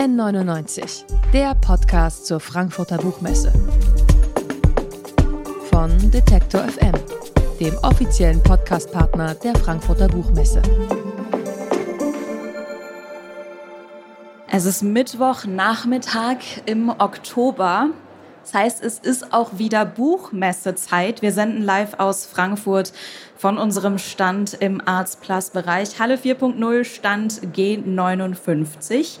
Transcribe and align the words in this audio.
N99, 0.00 1.04
der 1.34 1.54
Podcast 1.56 2.24
zur 2.24 2.40
Frankfurter 2.40 2.96
Buchmesse. 2.96 3.52
Von 5.70 6.10
Detektor 6.10 6.62
FM, 6.62 6.94
dem 7.60 7.76
offiziellen 7.82 8.42
Podcastpartner 8.42 9.34
der 9.34 9.54
Frankfurter 9.56 10.08
Buchmesse. 10.08 10.62
Es 14.50 14.64
ist 14.64 14.82
Mittwochnachmittag 14.82 16.38
im 16.64 16.88
Oktober. 16.88 17.90
Das 18.40 18.54
heißt, 18.54 18.82
es 18.82 19.00
ist 19.00 19.34
auch 19.34 19.58
wieder 19.58 19.84
Buchmessezeit. 19.84 21.20
Wir 21.20 21.32
senden 21.32 21.62
live 21.62 21.98
aus 21.98 22.24
Frankfurt 22.24 22.94
von 23.36 23.58
unserem 23.58 23.98
Stand 23.98 24.54
im 24.54 24.80
Arts 24.80 25.16
Plus 25.16 25.50
Bereich. 25.50 26.00
Halle 26.00 26.16
4.0 26.16 26.84
Stand 26.84 27.42
G59. 27.54 29.18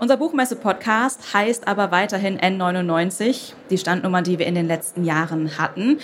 Unser 0.00 0.16
Buchmesse-Podcast 0.16 1.32
heißt 1.32 1.68
aber 1.68 1.92
weiterhin 1.92 2.38
N99, 2.38 3.52
die 3.70 3.78
Standnummer, 3.78 4.22
die 4.22 4.38
wir 4.40 4.46
in 4.46 4.56
den 4.56 4.66
letzten 4.66 5.04
Jahren 5.04 5.56
hatten. 5.56 5.98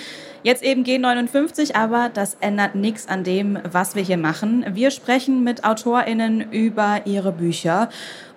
Jetzt 0.44 0.62
eben 0.62 0.84
G59, 0.84 1.74
aber 1.74 2.08
das 2.12 2.36
ändert 2.40 2.76
nichts 2.76 3.08
an 3.08 3.24
dem, 3.24 3.58
was 3.70 3.96
wir 3.96 4.02
hier 4.02 4.16
machen. 4.16 4.64
Wir 4.72 4.92
sprechen 4.92 5.42
mit 5.42 5.64
AutorInnen 5.64 6.52
über 6.52 7.02
ihre 7.04 7.32
Bücher. 7.32 7.90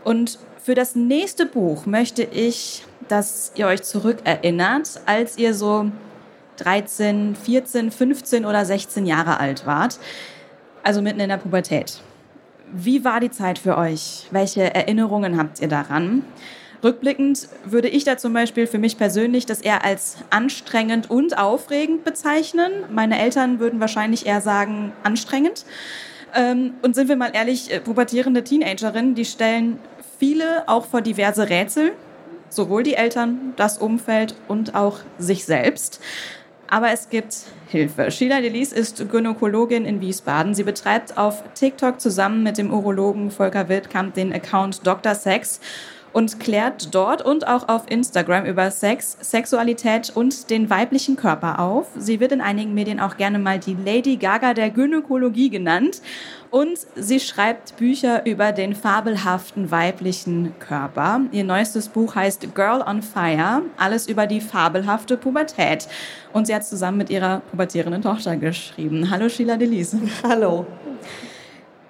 Und 0.04 0.40
für 0.62 0.74
das 0.74 0.96
nächste 0.96 1.46
Buch 1.46 1.86
möchte 1.86 2.24
ich, 2.24 2.84
dass 3.08 3.52
ihr 3.56 3.68
euch 3.68 3.84
zurückerinnert, 3.84 5.02
als 5.06 5.38
ihr 5.38 5.54
so 5.54 5.92
13, 6.58 7.36
14, 7.36 7.92
15 7.92 8.46
oder 8.46 8.66
16 8.66 9.06
Jahre 9.06 9.40
alt 9.40 9.68
wart. 9.68 10.00
Also 10.82 11.02
mitten 11.02 11.20
in 11.20 11.30
der 11.30 11.38
Pubertät. 11.38 12.02
Wie 12.72 13.04
war 13.04 13.20
die 13.20 13.32
Zeit 13.32 13.60
für 13.60 13.78
euch? 13.78 14.28
Welche 14.32 14.74
Erinnerungen 14.74 15.38
habt 15.38 15.60
ihr 15.60 15.68
daran? 15.68 16.24
Rückblickend 16.84 17.48
würde 17.64 17.88
ich 17.88 18.04
da 18.04 18.18
zum 18.18 18.34
Beispiel 18.34 18.68
für 18.68 18.78
mich 18.78 18.98
persönlich 18.98 19.46
das 19.46 19.62
eher 19.62 19.86
als 19.86 20.18
anstrengend 20.30 21.10
und 21.10 21.38
aufregend 21.38 22.04
bezeichnen. 22.04 22.72
Meine 22.92 23.20
Eltern 23.20 23.60
würden 23.60 23.80
wahrscheinlich 23.80 24.26
eher 24.26 24.42
sagen 24.42 24.92
anstrengend. 25.04 25.66
Ähm, 26.36 26.74
und 26.82 26.96
sind 26.96 27.08
wir 27.08 27.16
mal 27.16 27.32
ehrlich, 27.34 27.72
äh, 27.72 27.80
pubertierende 27.80 28.44
Teenagerinnen, 28.44 29.16
die 29.16 29.24
stellen 29.24 29.80
viele 30.20 30.68
auch 30.68 30.86
vor 30.86 31.02
diverse 31.02 31.50
Rätsel. 31.50 31.94
Sowohl 32.50 32.84
die 32.84 32.96
Eltern, 32.96 33.54
das 33.56 33.78
Umfeld 33.78 34.36
und 34.48 34.76
auch 34.76 35.00
sich 35.18 35.46
selbst. 35.46 36.02
Aber 36.68 36.92
es 36.92 37.10
gibt 37.10 37.36
Hilfe. 37.74 38.12
Sheila 38.12 38.40
Delis 38.40 38.72
ist 38.72 39.10
Gynäkologin 39.10 39.86
in 39.86 40.00
Wiesbaden. 40.00 40.54
Sie 40.54 40.64
betreibt 40.64 41.18
auf 41.18 41.44
TikTok 41.56 42.00
zusammen 42.00 42.44
mit 42.44 42.60
dem 42.60 42.72
Urologen 42.72 43.32
Volker 43.32 43.68
Wildkamp 43.68 44.14
den 44.14 44.32
Account 44.32 44.86
Dr. 44.86 45.16
Sex 45.16 45.60
und 46.14 46.40
klärt 46.40 46.94
dort 46.94 47.24
und 47.24 47.48
auch 47.48 47.68
auf 47.68 47.90
Instagram 47.90 48.46
über 48.46 48.72
Sex, 48.72 49.18
Sexualität 49.20 50.12
und 50.16 50.50
den 50.50 50.70
weiblichen 50.70 51.16
Körper 51.16 51.60
auf. 51.60 51.88
Sie 51.98 52.20
wird 52.20 52.32
in 52.32 52.42
einigen 52.42 52.74
Medien 52.74 53.00
auch 53.00 53.18
gerne 53.18 53.40
mal 53.40 53.60
die 53.60 53.76
Lady 53.84 54.18
Gaga 54.18 54.54
der 54.54 54.70
Gynäkologie 54.70 55.50
genannt. 55.50 56.02
Und 56.52 56.78
sie 56.96 57.20
schreibt 57.20 57.78
Bücher 57.78 58.28
über 58.28 58.52
den 58.52 58.76
fabelhaften 58.76 59.72
weiblichen 59.72 60.54
Körper. 60.60 61.22
Ihr 61.32 61.44
neuestes 61.44 61.90
Buch 61.90 62.14
heißt 62.14 62.54
Girl 62.54 62.84
on 62.88 63.02
Fire, 63.02 63.64
alles 63.78 64.08
über 64.08 64.28
die 64.28 64.40
fabelhafte 64.40 65.18
Pubertät. 65.18 65.88
Und 66.32 66.46
sie 66.46 66.54
hat 66.54 66.64
zusammen 66.64 67.00
mit 67.00 67.10
ihrer 67.10 67.40
pubertierenden 67.50 68.04
Tochter 68.04 68.38
geschrieben. 68.38 69.10
Hallo 69.10 69.30
Sheila 69.30 69.58
Delise. 69.58 70.00
Hallo. 70.24 70.68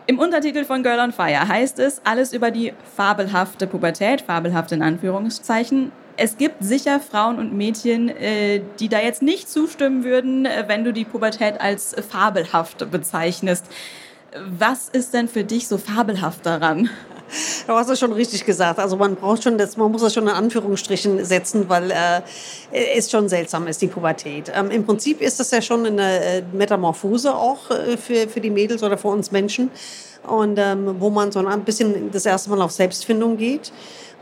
Im 0.05 0.19
Untertitel 0.19 0.65
von 0.65 0.83
Girl 0.83 0.99
on 0.99 1.13
Fire 1.13 1.47
heißt 1.47 1.79
es 1.79 2.01
alles 2.03 2.33
über 2.33 2.51
die 2.51 2.73
fabelhafte 2.95 3.67
Pubertät, 3.67 4.21
fabelhaft 4.21 4.73
in 4.73 4.81
Anführungszeichen. 4.81 5.93
Es 6.17 6.37
gibt 6.37 6.63
sicher 6.63 6.99
Frauen 6.99 7.39
und 7.39 7.53
Mädchen, 7.53 8.09
äh, 8.09 8.61
die 8.79 8.89
da 8.89 8.99
jetzt 8.99 9.21
nicht 9.21 9.49
zustimmen 9.49 10.03
würden, 10.03 10.45
äh, 10.45 10.65
wenn 10.67 10.83
du 10.83 10.91
die 10.91 11.05
Pubertät 11.05 11.61
als 11.61 11.95
fabelhaft 12.09 12.91
bezeichnest. 12.91 13.65
Was 14.45 14.89
ist 14.89 15.13
denn 15.13 15.29
für 15.29 15.45
dich 15.45 15.67
so 15.69 15.77
fabelhaft 15.77 16.45
daran? 16.45 16.89
Du 17.67 17.73
hast 17.73 17.89
es 17.89 17.99
schon 17.99 18.13
richtig 18.13 18.45
gesagt. 18.45 18.79
Also 18.79 18.95
man 18.95 19.15
braucht 19.15 19.43
schon 19.43 19.57
das, 19.57 19.77
man 19.77 19.91
muss 19.91 20.01
das 20.01 20.13
schon 20.13 20.23
in 20.23 20.29
Anführungsstrichen 20.29 21.23
setzen, 21.23 21.69
weil 21.69 21.91
äh, 21.91 22.21
es 22.95 23.09
schon 23.09 23.29
seltsam 23.29 23.67
ist, 23.67 23.81
die 23.81 23.87
Pubertät. 23.87 24.51
Ähm, 24.53 24.71
Im 24.71 24.85
Prinzip 24.85 25.21
ist 25.21 25.39
das 25.39 25.51
ja 25.51 25.61
schon 25.61 25.85
eine 25.85 26.23
äh, 26.23 26.43
Metamorphose 26.51 27.33
auch 27.33 27.71
äh, 27.71 27.97
für, 27.97 28.27
für 28.27 28.41
die 28.41 28.49
Mädels 28.49 28.83
oder 28.83 28.97
für 28.97 29.09
uns 29.09 29.31
Menschen. 29.31 29.71
Und 30.27 30.57
ähm, 30.57 30.95
wo 30.99 31.09
man 31.09 31.31
so 31.31 31.45
ein 31.45 31.63
bisschen 31.63 32.11
das 32.11 32.25
erste 32.25 32.49
Mal 32.49 32.61
auf 32.61 32.71
Selbstfindung 32.71 33.37
geht. 33.37 33.71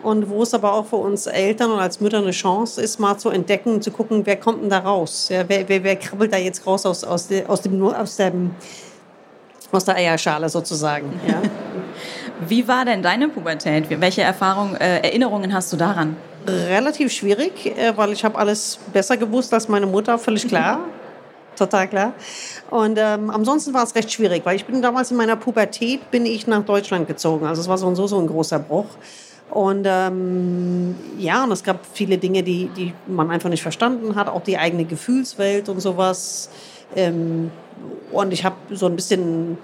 Und 0.03 0.29
wo 0.29 0.41
es 0.41 0.53
aber 0.55 0.73
auch 0.73 0.87
für 0.87 0.95
uns 0.95 1.27
Eltern 1.27 1.71
und 1.71 1.79
als 1.79 2.01
Mütter 2.01 2.17
eine 2.17 2.31
Chance 2.31 2.81
ist, 2.81 2.99
mal 2.99 3.19
zu 3.19 3.29
entdecken, 3.29 3.83
zu 3.83 3.91
gucken, 3.91 4.25
wer 4.25 4.35
kommt 4.35 4.63
denn 4.63 4.69
da 4.71 4.79
raus? 4.79 5.29
Ja, 5.29 5.47
wer, 5.47 5.69
wer, 5.69 5.83
wer 5.83 5.95
krabbelt 5.95 6.33
da 6.33 6.37
jetzt 6.37 6.65
raus 6.65 6.87
aus, 6.87 7.03
aus, 7.03 7.27
de, 7.27 7.45
aus 7.45 7.61
dem, 7.61 7.83
aus 7.83 8.15
dem 8.15 8.55
aus 9.71 9.85
der 9.85 9.95
Eierschale 9.95 10.49
sozusagen. 10.49 11.19
Ja. 11.27 11.41
Wie 12.47 12.67
war 12.67 12.85
denn 12.85 13.03
deine 13.03 13.27
Pubertät? 13.29 13.85
Welche 13.89 14.21
Erfahrungen, 14.23 14.75
äh, 14.75 15.01
Erinnerungen 15.01 15.53
hast 15.53 15.71
du 15.71 15.77
daran? 15.77 16.17
Relativ 16.47 17.11
schwierig, 17.11 17.65
äh, 17.65 17.95
weil 17.95 18.11
ich 18.13 18.25
habe 18.25 18.37
alles 18.37 18.79
besser 18.91 19.15
gewusst 19.15 19.53
als 19.53 19.67
meine 19.67 19.85
Mutter, 19.85 20.17
völlig 20.17 20.47
klar. 20.47 20.79
Total 21.55 21.87
klar. 21.87 22.13
Und 22.71 22.97
ähm, 22.97 23.29
ansonsten 23.29 23.73
war 23.73 23.83
es 23.83 23.93
recht 23.93 24.11
schwierig, 24.11 24.43
weil 24.45 24.55
ich 24.55 24.65
bin 24.65 24.81
damals 24.81 25.11
in 25.11 25.17
meiner 25.17 25.35
Pubertät 25.35 26.09
bin 26.09 26.25
ich 26.25 26.47
nach 26.47 26.63
Deutschland 26.63 27.07
gezogen. 27.07 27.45
Also 27.45 27.61
es 27.61 27.67
war 27.67 27.77
so 27.77 27.85
und 27.87 27.95
so 27.95 28.07
so 28.07 28.19
ein 28.19 28.25
großer 28.25 28.57
Bruch. 28.57 28.87
Und 29.51 29.85
ähm, 29.85 30.95
ja, 31.19 31.43
und 31.43 31.51
es 31.51 31.63
gab 31.63 31.85
viele 31.93 32.17
Dinge, 32.17 32.41
die, 32.41 32.69
die 32.69 32.93
man 33.05 33.29
einfach 33.29 33.49
nicht 33.49 33.61
verstanden 33.61 34.15
hat, 34.15 34.29
auch 34.29 34.41
die 34.41 34.57
eigene 34.57 34.85
Gefühlswelt 34.85 35.69
und 35.69 35.81
sowas. 35.81 36.49
Ähm, 36.95 37.51
und 38.11 38.31
ich 38.33 38.45
habe 38.45 38.55
so 38.71 38.87
ein 38.87 38.95
bisschen 38.95 39.57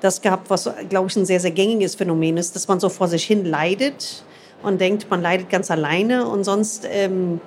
das 0.00 0.20
gehabt, 0.22 0.50
was, 0.50 0.68
glaube 0.88 1.08
ich, 1.08 1.16
ein 1.16 1.26
sehr, 1.26 1.40
sehr 1.40 1.50
gängiges 1.50 1.94
Phänomen 1.94 2.36
ist, 2.36 2.54
dass 2.56 2.68
man 2.68 2.80
so 2.80 2.88
vor 2.88 3.08
sich 3.08 3.24
hin 3.24 3.44
leidet 3.44 4.24
und 4.62 4.80
denkt, 4.80 5.10
man 5.10 5.22
leidet 5.22 5.50
ganz 5.50 5.70
alleine 5.70 6.26
und 6.26 6.44
sonst, 6.44 6.86
ähm, 6.90 7.40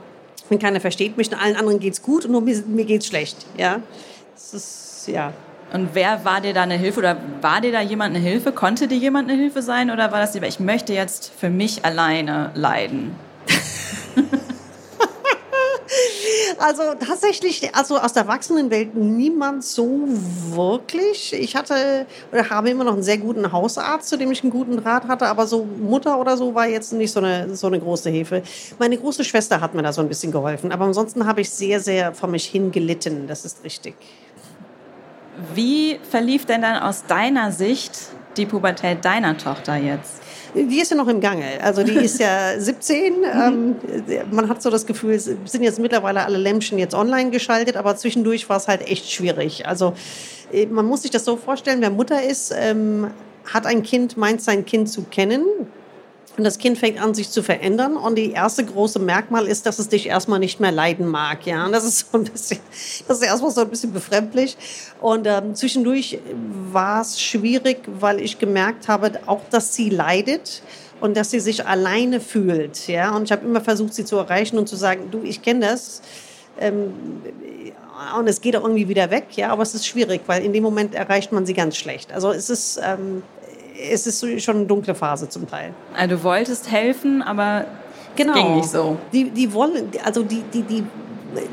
wenn 0.49 0.59
keiner 0.59 0.79
versteht 0.79 1.17
mich, 1.17 1.31
und 1.31 1.41
allen 1.41 1.55
anderen 1.55 1.79
geht 1.79 1.93
es 1.93 2.01
gut 2.01 2.25
und 2.25 2.31
nur 2.31 2.41
mir, 2.41 2.61
mir 2.67 2.89
es 2.89 3.07
schlecht. 3.07 3.45
Ja, 3.57 3.81
das 4.33 4.53
ist, 4.53 5.07
ja. 5.07 5.33
Und 5.71 5.89
wer 5.93 6.23
war 6.23 6.39
dir 6.41 6.53
da 6.53 6.63
eine 6.63 6.77
Hilfe 6.77 6.99
oder 6.99 7.17
war 7.41 7.59
dir 7.61 7.71
da 7.71 7.81
jemand 7.81 8.15
eine 8.15 8.23
Hilfe? 8.23 8.51
Konnte 8.51 8.87
dir 8.87 8.97
jemand 8.97 9.29
eine 9.29 9.39
Hilfe 9.39 9.61
sein 9.61 9.89
oder 9.89 10.11
war 10.11 10.19
das 10.19 10.33
lieber, 10.33 10.47
ich 10.47 10.59
möchte 10.59 10.93
jetzt 10.93 11.31
für 11.35 11.49
mich 11.49 11.83
alleine 11.83 12.51
leiden? 12.53 13.15
Also 16.65 16.81
tatsächlich, 16.97 17.75
also 17.75 17.97
aus 17.97 18.13
der 18.13 18.23
Erwachsenenwelt 18.23 18.95
niemand 18.95 19.65
so 19.65 20.05
wirklich. 20.51 21.33
Ich 21.33 21.57
hatte 21.57 22.05
oder 22.31 22.49
habe 22.49 22.69
immer 22.69 22.85
noch 22.85 22.93
einen 22.93 23.03
sehr 23.03 23.17
guten 23.17 23.51
Hausarzt, 23.51 24.07
zu 24.07 24.17
dem 24.17 24.31
ich 24.31 24.43
einen 24.43 24.51
guten 24.53 24.77
Draht 24.77 25.09
hatte, 25.09 25.27
aber 25.27 25.45
so 25.45 25.65
Mutter 25.65 26.17
oder 26.17 26.37
so 26.37 26.55
war 26.55 26.65
jetzt 26.65 26.93
nicht 26.93 27.11
so 27.11 27.19
eine, 27.19 27.53
so 27.57 27.67
eine 27.67 27.81
große 27.81 28.09
Hilfe. 28.09 28.43
Meine 28.79 28.97
große 28.97 29.25
Schwester 29.25 29.59
hat 29.59 29.73
mir 29.73 29.83
da 29.83 29.91
so 29.91 29.99
ein 29.99 30.07
bisschen 30.07 30.31
geholfen, 30.31 30.71
aber 30.71 30.85
ansonsten 30.85 31.27
habe 31.27 31.41
ich 31.41 31.49
sehr, 31.49 31.81
sehr 31.81 32.13
vor 32.13 32.29
mich 32.29 32.45
hingelitten, 32.45 33.27
das 33.27 33.43
ist 33.43 33.61
richtig. 33.65 33.95
Wie 35.53 35.99
verlief 36.09 36.45
denn 36.45 36.61
dann 36.61 36.81
aus 36.81 37.05
deiner 37.05 37.51
Sicht 37.51 37.91
die 38.37 38.45
Pubertät 38.45 39.03
deiner 39.03 39.37
Tochter 39.37 39.75
jetzt? 39.75 40.22
Die 40.55 40.79
ist 40.79 40.91
ja 40.91 40.97
noch 40.97 41.07
im 41.07 41.19
Gange. 41.19 41.45
Also 41.61 41.83
die 41.83 41.93
ist 41.93 42.19
ja 42.19 42.59
17. 42.59 43.13
ähm, 43.23 43.75
man 44.31 44.49
hat 44.49 44.61
so 44.61 44.69
das 44.69 44.85
Gefühl, 44.85 45.13
es 45.13 45.25
sind 45.25 45.63
jetzt 45.63 45.79
mittlerweile 45.79 46.23
alle 46.23 46.37
Lämpchen 46.37 46.77
jetzt 46.77 46.93
online 46.93 47.31
geschaltet, 47.31 47.75
aber 47.75 47.95
zwischendurch 47.95 48.47
war 48.49 48.57
es 48.57 48.67
halt 48.67 48.87
echt 48.87 49.11
schwierig. 49.11 49.65
Also 49.65 49.93
äh, 50.51 50.67
man 50.67 50.85
muss 50.85 51.01
sich 51.01 51.11
das 51.11 51.25
so 51.25 51.37
vorstellen, 51.37 51.81
wer 51.81 51.89
Mutter 51.89 52.21
ist, 52.21 52.53
ähm, 52.55 53.07
hat 53.51 53.65
ein 53.65 53.83
Kind, 53.83 54.15
meint 54.15 54.41
sein 54.41 54.65
Kind 54.65 54.89
zu 54.89 55.03
kennen, 55.03 55.45
und 56.35 56.43
das 56.43 56.57
Kind 56.57 56.79
fängt 56.79 56.99
an, 56.99 57.13
sich 57.13 57.29
zu 57.29 57.43
verändern. 57.43 57.95
Und 57.95 58.15
die 58.15 58.31
erste 58.31 58.65
große 58.65 58.97
Merkmal 58.97 59.45
ist, 59.45 59.67
dass 59.67 59.77
es 59.77 59.89
dich 59.89 60.07
erstmal 60.07 60.39
nicht 60.39 60.59
mehr 60.59 60.71
leiden 60.71 61.07
mag. 61.07 61.45
Ja, 61.45 61.65
und 61.65 61.71
das 61.71 61.83
ist 61.83 62.11
so 62.11 62.17
ein 62.17 62.23
bisschen, 62.23 62.59
das 63.07 63.17
ist 63.17 63.23
erstmal 63.23 63.51
so 63.51 63.61
ein 63.61 63.69
bisschen 63.69 63.93
befremdlich. 63.93 64.57
Und 64.99 65.27
ähm, 65.27 65.53
zwischendurch 65.53 66.19
war 66.71 67.01
es 67.01 67.21
schwierig, 67.21 67.81
weil 67.99 68.19
ich 68.19 68.39
gemerkt 68.39 68.87
habe, 68.87 69.11
auch, 69.27 69.41
dass 69.51 69.75
sie 69.75 69.89
leidet 69.89 70.63
und 71.01 71.15
dass 71.15 71.29
sie 71.29 71.39
sich 71.39 71.67
alleine 71.67 72.19
fühlt. 72.19 72.87
Ja, 72.87 73.15
und 73.15 73.25
ich 73.25 73.31
habe 73.31 73.45
immer 73.45 73.61
versucht, 73.61 73.93
sie 73.93 74.05
zu 74.05 74.17
erreichen 74.17 74.57
und 74.57 74.67
zu 74.67 74.75
sagen, 74.75 75.09
du, 75.11 75.21
ich 75.23 75.41
kenne 75.41 75.67
das. 75.67 76.01
Ähm, 76.59 76.93
und 78.17 78.27
es 78.27 78.41
geht 78.41 78.55
auch 78.55 78.63
irgendwie 78.63 78.89
wieder 78.89 79.11
weg, 79.11 79.27
ja, 79.35 79.49
aber 79.51 79.61
es 79.61 79.75
ist 79.75 79.85
schwierig, 79.85 80.21
weil 80.25 80.43
in 80.43 80.51
dem 80.51 80.63
Moment 80.63 80.95
erreicht 80.95 81.31
man 81.31 81.45
sie 81.45 81.53
ganz 81.53 81.77
schlecht. 81.77 82.11
Also 82.11 82.31
es 82.31 82.49
ist, 82.49 82.79
ähm, 82.83 83.21
es 83.91 84.07
ist 84.07 84.43
schon 84.43 84.57
eine 84.57 84.65
dunkle 84.65 84.95
Phase 84.95 85.29
zum 85.29 85.49
Teil. 85.49 85.73
Also 85.95 86.15
du 86.15 86.23
wolltest 86.23 86.71
helfen, 86.71 87.21
aber 87.21 87.65
genau. 88.15 88.33
ging 88.33 88.55
nicht 88.55 88.69
so. 88.69 88.97
Die, 89.11 89.29
die 89.29 89.53
wollen, 89.53 89.89
also 90.03 90.23
die, 90.23 90.43
die, 90.53 90.63
die, 90.63 90.83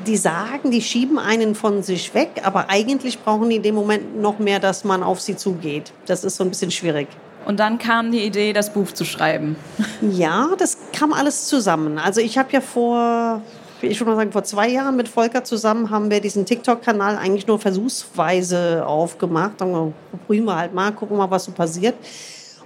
die 0.07 0.17
sagen, 0.17 0.71
die 0.71 0.83
schieben 0.83 1.19
einen 1.19 1.55
von 1.55 1.83
sich 1.83 2.13
weg, 2.15 2.43
aber 2.45 2.69
eigentlich 2.69 3.23
brauchen 3.23 3.51
die 3.51 3.57
in 3.57 3.63
dem 3.63 3.75
Moment 3.75 4.21
noch 4.21 4.39
mehr, 4.39 4.61
dass 4.61 4.85
man 4.85 5.03
auf 5.03 5.21
sie 5.21 5.37
zugeht. 5.37 5.93
Das 6.07 6.25
ist 6.25 6.37
so 6.37 6.45
ein 6.45 6.51
bisschen 6.51 6.71
schwierig. 6.71 7.09
Und 7.47 7.59
dann 7.59 7.79
kam 7.79 8.13
die 8.13 8.21
Idee, 8.25 8.53
das 8.53 8.73
Buch 8.73 8.93
zu 8.93 9.05
schreiben. 9.05 9.57
Ja, 10.03 10.51
das 10.59 10.77
kam 10.93 11.13
alles 11.13 11.47
zusammen. 11.47 11.99
Also 11.99 12.21
ich 12.21 12.37
habe 12.37 12.51
ja 12.53 12.61
vor, 12.61 13.41
ich 13.83 14.01
würde 14.01 14.11
mal 14.11 14.17
sagen, 14.17 14.33
vor 14.33 14.45
zwei 14.45 14.69
Jahren 14.69 14.97
mit 14.97 15.09
Volker 15.09 15.45
zusammen 15.45 15.91
haben 15.91 16.11
wir 16.11 16.21
diesen 16.21 16.47
TikTok-Kanal 16.47 17.17
eigentlich 17.17 17.47
nur 17.47 17.59
versuchsweise 17.59 18.87
aufgemacht. 18.87 19.61
Dann 19.61 19.95
probieren 20.27 20.45
wir 20.45 20.57
halt 20.57 20.75
mal, 20.75 20.93
gucken 20.93 21.17
mal, 21.17 21.31
was 21.31 21.45
so 21.45 21.53
passiert. 21.53 21.95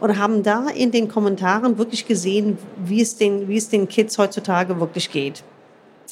Und 0.00 0.18
haben 0.18 0.42
da 0.42 0.68
in 0.68 0.90
den 0.90 1.08
Kommentaren 1.08 1.78
wirklich 1.78 2.06
gesehen, 2.06 2.58
wie 2.76 3.00
es 3.00 3.16
den, 3.16 3.48
wie 3.48 3.56
es 3.56 3.68
den 3.68 3.88
Kids 3.88 4.18
heutzutage 4.18 4.78
wirklich 4.80 5.10
geht 5.10 5.42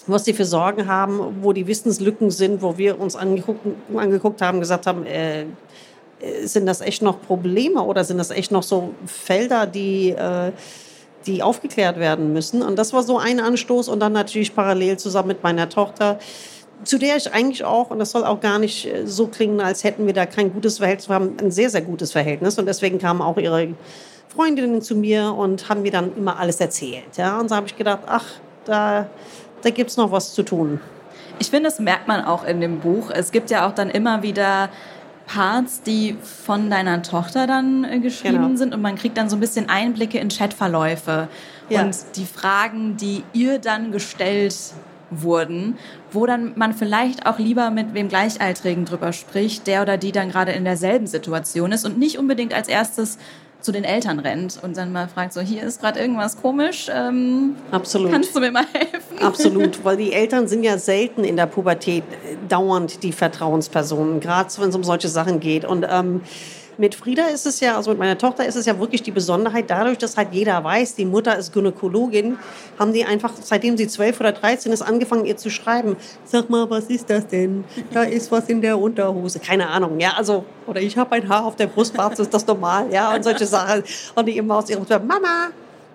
was 0.06 0.24
sie 0.24 0.32
für 0.32 0.44
Sorgen 0.44 0.88
haben, 0.88 1.42
wo 1.42 1.52
die 1.52 1.66
Wissenslücken 1.66 2.30
sind, 2.30 2.62
wo 2.62 2.76
wir 2.76 3.00
uns 3.00 3.16
angeguckt, 3.16 3.60
angeguckt 3.94 4.42
haben, 4.42 4.60
gesagt 4.60 4.86
haben, 4.86 5.06
äh, 5.06 5.42
äh, 5.42 6.46
sind 6.46 6.66
das 6.66 6.80
echt 6.80 7.02
noch 7.02 7.20
Probleme 7.22 7.82
oder 7.82 8.04
sind 8.04 8.18
das 8.18 8.30
echt 8.30 8.52
noch 8.52 8.62
so 8.62 8.94
Felder, 9.06 9.66
die, 9.66 10.10
äh, 10.10 10.52
die 11.26 11.42
aufgeklärt 11.42 11.98
werden 11.98 12.32
müssen? 12.32 12.62
Und 12.62 12.76
das 12.78 12.92
war 12.92 13.02
so 13.02 13.18
ein 13.18 13.40
Anstoß 13.40 13.88
und 13.88 14.00
dann 14.00 14.12
natürlich 14.12 14.54
parallel 14.54 14.98
zusammen 14.98 15.28
mit 15.28 15.42
meiner 15.42 15.68
Tochter, 15.68 16.18
zu 16.84 16.98
der 16.98 17.16
ich 17.16 17.32
eigentlich 17.32 17.64
auch, 17.64 17.90
und 17.90 17.98
das 17.98 18.10
soll 18.10 18.24
auch 18.24 18.40
gar 18.40 18.58
nicht 18.58 18.86
äh, 18.86 19.06
so 19.06 19.26
klingen, 19.26 19.60
als 19.60 19.84
hätten 19.84 20.06
wir 20.06 20.12
da 20.12 20.26
kein 20.26 20.52
gutes 20.52 20.78
Verhältnis, 20.78 21.08
wir 21.08 21.14
haben 21.14 21.36
ein 21.40 21.50
sehr, 21.50 21.70
sehr 21.70 21.82
gutes 21.82 22.12
Verhältnis 22.12 22.58
und 22.58 22.66
deswegen 22.66 22.98
kamen 22.98 23.22
auch 23.22 23.36
ihre 23.36 23.68
Freundinnen 24.34 24.82
zu 24.82 24.96
mir 24.96 25.34
und 25.34 25.68
haben 25.68 25.82
mir 25.82 25.92
dann 25.92 26.16
immer 26.16 26.38
alles 26.38 26.60
erzählt. 26.60 27.16
Ja? 27.16 27.38
Und 27.38 27.48
so 27.48 27.56
habe 27.56 27.66
ich 27.66 27.76
gedacht, 27.76 28.00
ach, 28.06 28.24
da, 28.64 29.06
da 29.62 29.70
gibt 29.70 29.90
es 29.90 29.96
noch 29.96 30.10
was 30.10 30.32
zu 30.32 30.42
tun. 30.42 30.80
Ich 31.38 31.50
finde, 31.50 31.68
das 31.68 31.78
merkt 31.78 32.08
man 32.08 32.24
auch 32.24 32.44
in 32.44 32.60
dem 32.60 32.80
Buch. 32.80 33.10
Es 33.10 33.32
gibt 33.32 33.50
ja 33.50 33.66
auch 33.66 33.72
dann 33.72 33.90
immer 33.90 34.22
wieder 34.22 34.70
Parts, 35.32 35.80
die 35.82 36.16
von 36.22 36.68
deiner 36.68 37.02
Tochter 37.02 37.46
dann 37.46 37.84
äh, 37.84 38.00
geschrieben 38.00 38.42
genau. 38.42 38.56
sind 38.56 38.74
und 38.74 38.82
man 38.82 38.96
kriegt 38.96 39.16
dann 39.16 39.30
so 39.30 39.36
ein 39.36 39.40
bisschen 39.40 39.68
Einblicke 39.70 40.18
in 40.18 40.28
Chatverläufe 40.28 41.28
ja. 41.70 41.82
und 41.82 41.96
die 42.16 42.26
Fragen, 42.26 42.98
die 42.98 43.24
ihr 43.32 43.58
dann 43.58 43.92
gestellt 43.92 44.54
wurden, 45.10 45.78
wo 46.10 46.26
dann 46.26 46.52
man 46.56 46.74
vielleicht 46.74 47.26
auch 47.26 47.38
lieber 47.38 47.70
mit 47.70 47.94
wem 47.94 48.08
Gleichaltrigen 48.08 48.84
drüber 48.84 49.12
spricht, 49.12 49.66
der 49.66 49.82
oder 49.82 49.96
die 49.96 50.12
dann 50.12 50.30
gerade 50.30 50.52
in 50.52 50.64
derselben 50.64 51.06
Situation 51.06 51.72
ist 51.72 51.86
und 51.86 51.98
nicht 51.98 52.18
unbedingt 52.18 52.52
als 52.52 52.68
erstes 52.68 53.18
zu 53.62 53.72
den 53.72 53.84
Eltern 53.84 54.18
rennt 54.18 54.58
und 54.62 54.76
dann 54.76 54.92
mal 54.92 55.08
fragt, 55.08 55.32
so 55.32 55.40
hier 55.40 55.62
ist 55.62 55.80
gerade 55.80 56.00
irgendwas 56.00 56.36
komisch. 56.40 56.90
Ähm, 56.92 57.56
Absolut. 57.70 58.10
Kannst 58.10 58.34
du 58.34 58.40
mir 58.40 58.50
mal 58.50 58.66
helfen? 58.72 59.18
Absolut, 59.20 59.84
weil 59.84 59.96
die 59.96 60.12
Eltern 60.12 60.48
sind 60.48 60.64
ja 60.64 60.78
selten 60.78 61.24
in 61.24 61.36
der 61.36 61.46
Pubertät 61.46 62.04
dauernd 62.48 63.02
die 63.02 63.12
Vertrauenspersonen, 63.12 64.20
gerade 64.20 64.50
wenn 64.58 64.68
es 64.68 64.76
um 64.76 64.84
solche 64.84 65.08
Sachen 65.08 65.40
geht. 65.40 65.64
Und 65.64 65.86
ähm, 65.88 66.22
mit 66.78 66.94
Frieda 66.94 67.26
ist 67.26 67.46
es 67.46 67.60
ja, 67.60 67.76
also 67.76 67.90
mit 67.90 67.98
meiner 67.98 68.18
Tochter 68.18 68.46
ist 68.46 68.56
es 68.56 68.66
ja 68.66 68.78
wirklich 68.78 69.02
die 69.02 69.10
Besonderheit, 69.10 69.68
dadurch, 69.68 69.98
dass 69.98 70.16
halt 70.16 70.28
jeder 70.32 70.62
weiß, 70.62 70.94
die 70.94 71.04
Mutter 71.04 71.36
ist 71.36 71.52
Gynäkologin, 71.52 72.38
haben 72.78 72.92
die 72.92 73.04
einfach, 73.04 73.32
seitdem 73.40 73.76
sie 73.76 73.88
zwölf 73.88 74.20
oder 74.20 74.32
dreizehn 74.32 74.72
ist, 74.72 74.82
angefangen, 74.82 75.24
ihr 75.24 75.36
zu 75.36 75.50
schreiben. 75.50 75.96
Sag 76.24 76.50
mal, 76.50 76.68
was 76.70 76.84
ist 76.84 77.10
das 77.10 77.26
denn? 77.26 77.64
Da 77.92 78.02
ist 78.04 78.30
was 78.32 78.48
in 78.48 78.60
der 78.60 78.78
Unterhose. 78.78 79.38
Keine 79.38 79.68
Ahnung, 79.68 80.00
ja, 80.00 80.14
also, 80.16 80.44
oder 80.66 80.80
ich 80.80 80.96
habe 80.96 81.12
ein 81.12 81.28
Haar 81.28 81.44
auf 81.44 81.56
der 81.56 81.66
Brustwarze, 81.66 82.22
ist 82.22 82.34
das 82.34 82.46
normal, 82.46 82.86
ja, 82.90 83.14
und 83.14 83.22
solche 83.22 83.46
Sachen. 83.46 83.82
Und 84.14 84.26
die 84.26 84.36
immer 84.36 84.56
aus 84.56 84.70
ihrem, 84.70 84.86
Mama, 85.06 85.48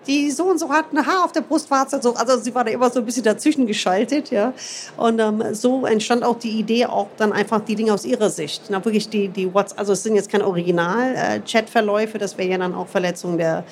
die 0.05 0.31
so 0.31 0.45
und 0.45 0.59
so 0.59 0.69
hat 0.69 0.93
ein 0.93 1.05
Haar 1.05 1.25
auf 1.25 1.31
der 1.31 1.41
Brustwarze. 1.41 1.99
So. 2.01 2.13
Also 2.15 2.37
sie 2.37 2.53
war 2.53 2.63
da 2.63 2.71
immer 2.71 2.89
so 2.89 2.99
ein 2.99 3.05
bisschen 3.05 3.23
dazwischen 3.23 3.67
geschaltet. 3.67 4.31
Ja. 4.31 4.53
Und 4.95 5.19
ähm, 5.19 5.43
so 5.53 5.85
entstand 5.85 6.23
auch 6.23 6.39
die 6.39 6.59
Idee, 6.59 6.85
auch 6.85 7.07
dann 7.17 7.33
einfach 7.33 7.61
die 7.61 7.75
Dinge 7.75 7.93
aus 7.93 8.05
ihrer 8.05 8.29
Sicht. 8.29 8.63
Na, 8.69 8.83
wirklich 8.83 9.09
die, 9.09 9.27
die 9.27 9.53
WhatsApp, 9.53 9.79
also 9.79 9.93
es 9.93 10.03
sind 10.03 10.15
jetzt 10.15 10.29
keine 10.29 10.45
Original-Chat-Verläufe, 10.45 12.17
das 12.17 12.37
wäre 12.37 12.49
ja 12.49 12.57
dann 12.57 12.73
auch 12.73 12.87
Verletzung 12.87 13.37
der 13.37 13.63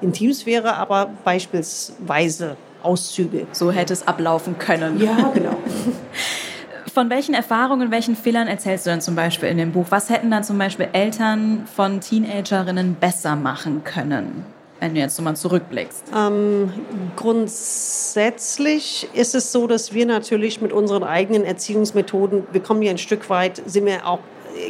Intimsphäre, 0.00 0.74
aber 0.74 1.10
beispielsweise 1.24 2.56
Auszüge. 2.82 3.46
So 3.52 3.70
hätte 3.70 3.92
es 3.92 4.06
ablaufen 4.06 4.58
können. 4.58 5.00
Ja, 5.00 5.30
genau. 5.34 5.56
Von 6.92 7.08
welchen 7.08 7.34
Erfahrungen, 7.34 7.90
welchen 7.90 8.16
Fehlern 8.16 8.48
erzählst 8.48 8.84
du 8.84 8.90
denn 8.90 9.00
zum 9.00 9.14
Beispiel 9.14 9.48
in 9.48 9.56
dem 9.56 9.72
Buch? 9.72 9.86
Was 9.88 10.10
hätten 10.10 10.30
dann 10.30 10.44
zum 10.44 10.58
Beispiel 10.58 10.88
Eltern 10.92 11.66
von 11.74 12.00
Teenagerinnen 12.00 12.96
besser 12.96 13.34
machen 13.34 13.82
können? 13.82 14.44
Wenn 14.82 14.94
du 14.94 15.00
jetzt 15.00 15.14
so 15.14 15.22
mal 15.22 15.36
zurückblickst? 15.36 16.06
Ähm, 16.14 16.72
grundsätzlich 17.14 19.08
ist 19.14 19.36
es 19.36 19.52
so, 19.52 19.68
dass 19.68 19.94
wir 19.94 20.06
natürlich 20.06 20.60
mit 20.60 20.72
unseren 20.72 21.04
eigenen 21.04 21.44
Erziehungsmethoden, 21.44 22.48
wir 22.50 22.60
kommen 22.60 22.82
ja 22.82 22.90
ein 22.90 22.98
Stück 22.98 23.30
weit, 23.30 23.62
sind 23.64 23.86
wir 23.86 24.04
auch 24.06 24.18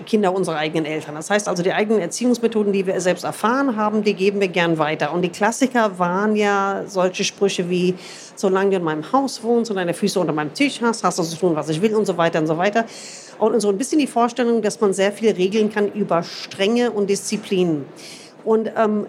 Kinder 0.05 0.35
unserer 0.35 0.59
eigenen 0.59 0.85
Eltern. 0.85 1.14
Das 1.14 1.31
heißt 1.31 1.49
also, 1.49 1.62
die 1.62 1.73
eigenen 1.73 2.00
Erziehungsmethoden, 2.00 2.75
die 2.75 2.87
wir 2.87 3.00
selbst 3.00 3.25
erfahren 3.25 3.75
haben, 3.75 4.05
die 4.05 4.12
geben 4.12 4.41
wir 4.41 4.49
gern 4.49 4.79
weiter. 4.79 5.14
Und 5.14 5.23
die 5.23 5.31
Klassiker 5.31 5.99
waren 5.99 6.37
ja 6.37 6.82
solche 6.87 7.25
Sprüche 7.25 7.70
wie, 7.70 7.94
solange 8.37 8.70
du 8.70 8.76
in 8.76 8.85
meinem 8.85 9.11
Haus 9.12 9.43
wohnst 9.43 9.70
und 9.70 9.79
deine 9.79 9.94
Füße 9.94 10.20
unter 10.20 10.35
meinem 10.35 10.53
Tisch 10.53 10.81
hast, 10.82 11.05
hast 11.05 11.19
du 11.19 11.23
zu 11.23 11.37
tun, 11.37 11.56
was 11.56 11.70
ich 11.70 11.81
will 11.81 11.94
und 11.97 12.05
so 12.05 12.19
weiter 12.19 12.38
und 12.38 12.47
so 12.47 12.58
weiter. 12.58 12.85
Und 13.38 13.58
so 13.61 13.70
ein 13.70 13.79
bisschen 13.79 13.99
die 13.99 14.06
Vorstellung, 14.06 14.61
dass 14.61 14.79
man 14.79 14.93
sehr 14.93 15.11
viel 15.11 15.32
regeln 15.32 15.73
kann 15.73 15.91
über 15.91 16.23
Strenge 16.23 16.91
und 16.91 17.08
Disziplin. 17.08 17.87
Und 18.44 18.70
ähm, 18.76 19.06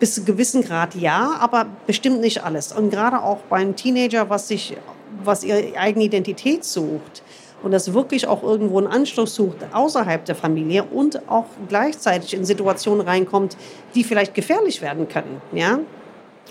bis 0.00 0.14
zu 0.14 0.24
gewissen 0.24 0.62
Grad 0.62 0.94
ja, 0.94 1.36
aber 1.40 1.66
bestimmt 1.86 2.20
nicht 2.20 2.44
alles. 2.44 2.72
Und 2.72 2.90
gerade 2.90 3.22
auch 3.22 3.38
beim 3.48 3.76
Teenager, 3.76 4.28
was 4.30 4.48
sich, 4.48 4.76
was 5.22 5.44
ihre 5.44 5.76
eigene 5.78 6.04
Identität 6.04 6.64
sucht 6.64 7.22
und 7.62 7.70
das 7.70 7.94
wirklich 7.94 8.26
auch 8.26 8.42
irgendwo 8.42 8.78
einen 8.78 8.86
Anschluss 8.86 9.34
sucht 9.34 9.56
außerhalb 9.72 10.24
der 10.24 10.34
Familie 10.34 10.84
und 10.84 11.28
auch 11.28 11.46
gleichzeitig 11.68 12.34
in 12.34 12.44
Situationen 12.44 13.06
reinkommt, 13.06 13.56
die 13.94 14.04
vielleicht 14.04 14.34
gefährlich 14.34 14.82
werden 14.82 15.08
können, 15.08 15.40
ja, 15.52 15.78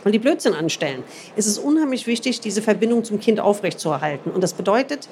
und 0.03 0.11
die 0.11 0.19
Blödsinn 0.19 0.53
anstellen, 0.53 1.03
ist 1.35 1.45
es 1.45 1.57
unheimlich 1.57 2.07
wichtig, 2.07 2.41
diese 2.41 2.61
Verbindung 2.61 3.03
zum 3.03 3.19
Kind 3.19 3.39
aufrechtzuerhalten. 3.39 4.31
Und 4.31 4.41
das 4.41 4.53
bedeutet, 4.53 5.07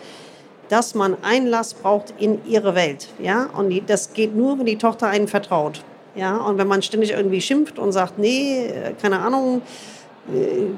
dass 0.70 0.96
man 0.96 1.16
Einlass 1.22 1.74
braucht 1.74 2.14
in 2.18 2.44
ihre 2.46 2.76
Welt, 2.76 3.10
ja, 3.20 3.50
und 3.56 3.74
das 3.88 4.14
geht 4.14 4.36
nur, 4.36 4.58
wenn 4.58 4.66
die 4.66 4.78
Tochter 4.78 5.08
einen 5.08 5.28
vertraut. 5.28 5.84
Ja, 6.16 6.38
und 6.38 6.58
wenn 6.58 6.68
man 6.68 6.82
ständig 6.82 7.12
irgendwie 7.12 7.42
schimpft 7.42 7.80
und 7.80 7.92
sagt, 7.92 8.20
nee, 8.20 8.70
keine 9.02 9.20
Ahnung, 9.20 9.62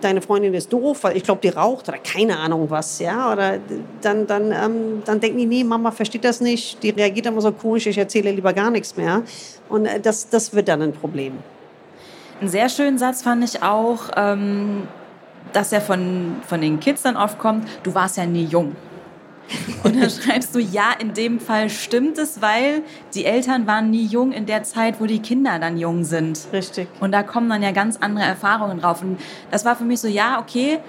deine 0.02 0.22
Freundin 0.22 0.54
ist 0.54 0.72
doof, 0.72 1.04
weil 1.04 1.18
ich 1.18 1.24
glaube, 1.24 1.42
die 1.42 1.50
raucht 1.50 1.90
oder 1.90 1.98
keine 1.98 2.38
Ahnung 2.40 2.70
was, 2.70 3.00
ja, 3.00 3.32
oder 3.32 3.60
dann, 4.02 4.26
dann, 4.26 4.52
ähm, 4.52 5.04
dann 5.06 5.20
denken 5.20 5.38
die, 5.38 5.46
nee, 5.46 5.64
Mama 5.64 5.92
versteht 5.92 6.24
das 6.24 6.40
nicht, 6.40 6.82
die 6.82 6.92
reagiert 6.92 7.26
immer 7.26 7.42
so 7.42 7.52
komisch, 7.52 7.86
ich 7.88 7.98
erzähle 7.98 8.32
lieber 8.32 8.54
gar 8.54 8.72
nichts 8.72 8.96
mehr. 8.96 9.22
Und 9.70 9.86
äh, 9.86 10.00
das, 10.00 10.30
das 10.30 10.54
wird 10.54 10.68
dann 10.70 10.82
ein 10.82 10.94
Problem. 10.94 11.34
Einen 12.40 12.50
sehr 12.50 12.70
schönen 12.70 12.98
Satz 12.98 13.22
fand 13.22 13.44
ich 13.44 13.62
auch, 13.62 14.10
ähm, 14.16 14.88
dass 15.52 15.72
er 15.74 15.82
von, 15.82 16.38
von 16.48 16.62
den 16.62 16.80
Kids 16.80 17.02
dann 17.02 17.18
oft 17.18 17.38
kommt, 17.38 17.68
du 17.84 17.94
warst 17.94 18.18
ja 18.18 18.26
nie 18.26 18.46
jung. 18.46 18.76
Und 19.84 20.00
dann 20.00 20.10
schreibst 20.10 20.56
du, 20.56 20.60
ja, 20.60 20.94
in 21.00 21.14
dem 21.14 21.40
Fall 21.40 21.70
stimmt 21.70 22.18
es, 22.18 22.42
weil 22.42 22.84
die 23.14 23.26
Eltern 23.26 23.68
waren 23.68 23.90
nie 23.90 24.06
jung 24.06 24.32
in 24.32 24.46
der 24.46 24.64
Zeit, 24.64 25.00
wo 25.00 25.06
die 25.06 25.20
Kinder 25.20 25.60
dann 25.60 25.78
jung 25.78 26.04
sind. 26.04 26.40
Richtig. 26.52 26.88
Und 27.00 27.12
da 27.12 27.24
kommen 27.24 27.50
dann 27.50 27.62
ja 27.62 27.72
ganz 27.72 27.98
andere 27.98 28.26
Erfahrungen 28.26 28.80
drauf. 28.80 29.02
Und 29.02 29.20
das 29.52 29.66
war 29.66 29.76
für 29.76 29.84
mich 29.84 30.00
so, 30.00 30.08
ja, 30.08 30.40
okay, 30.40 30.80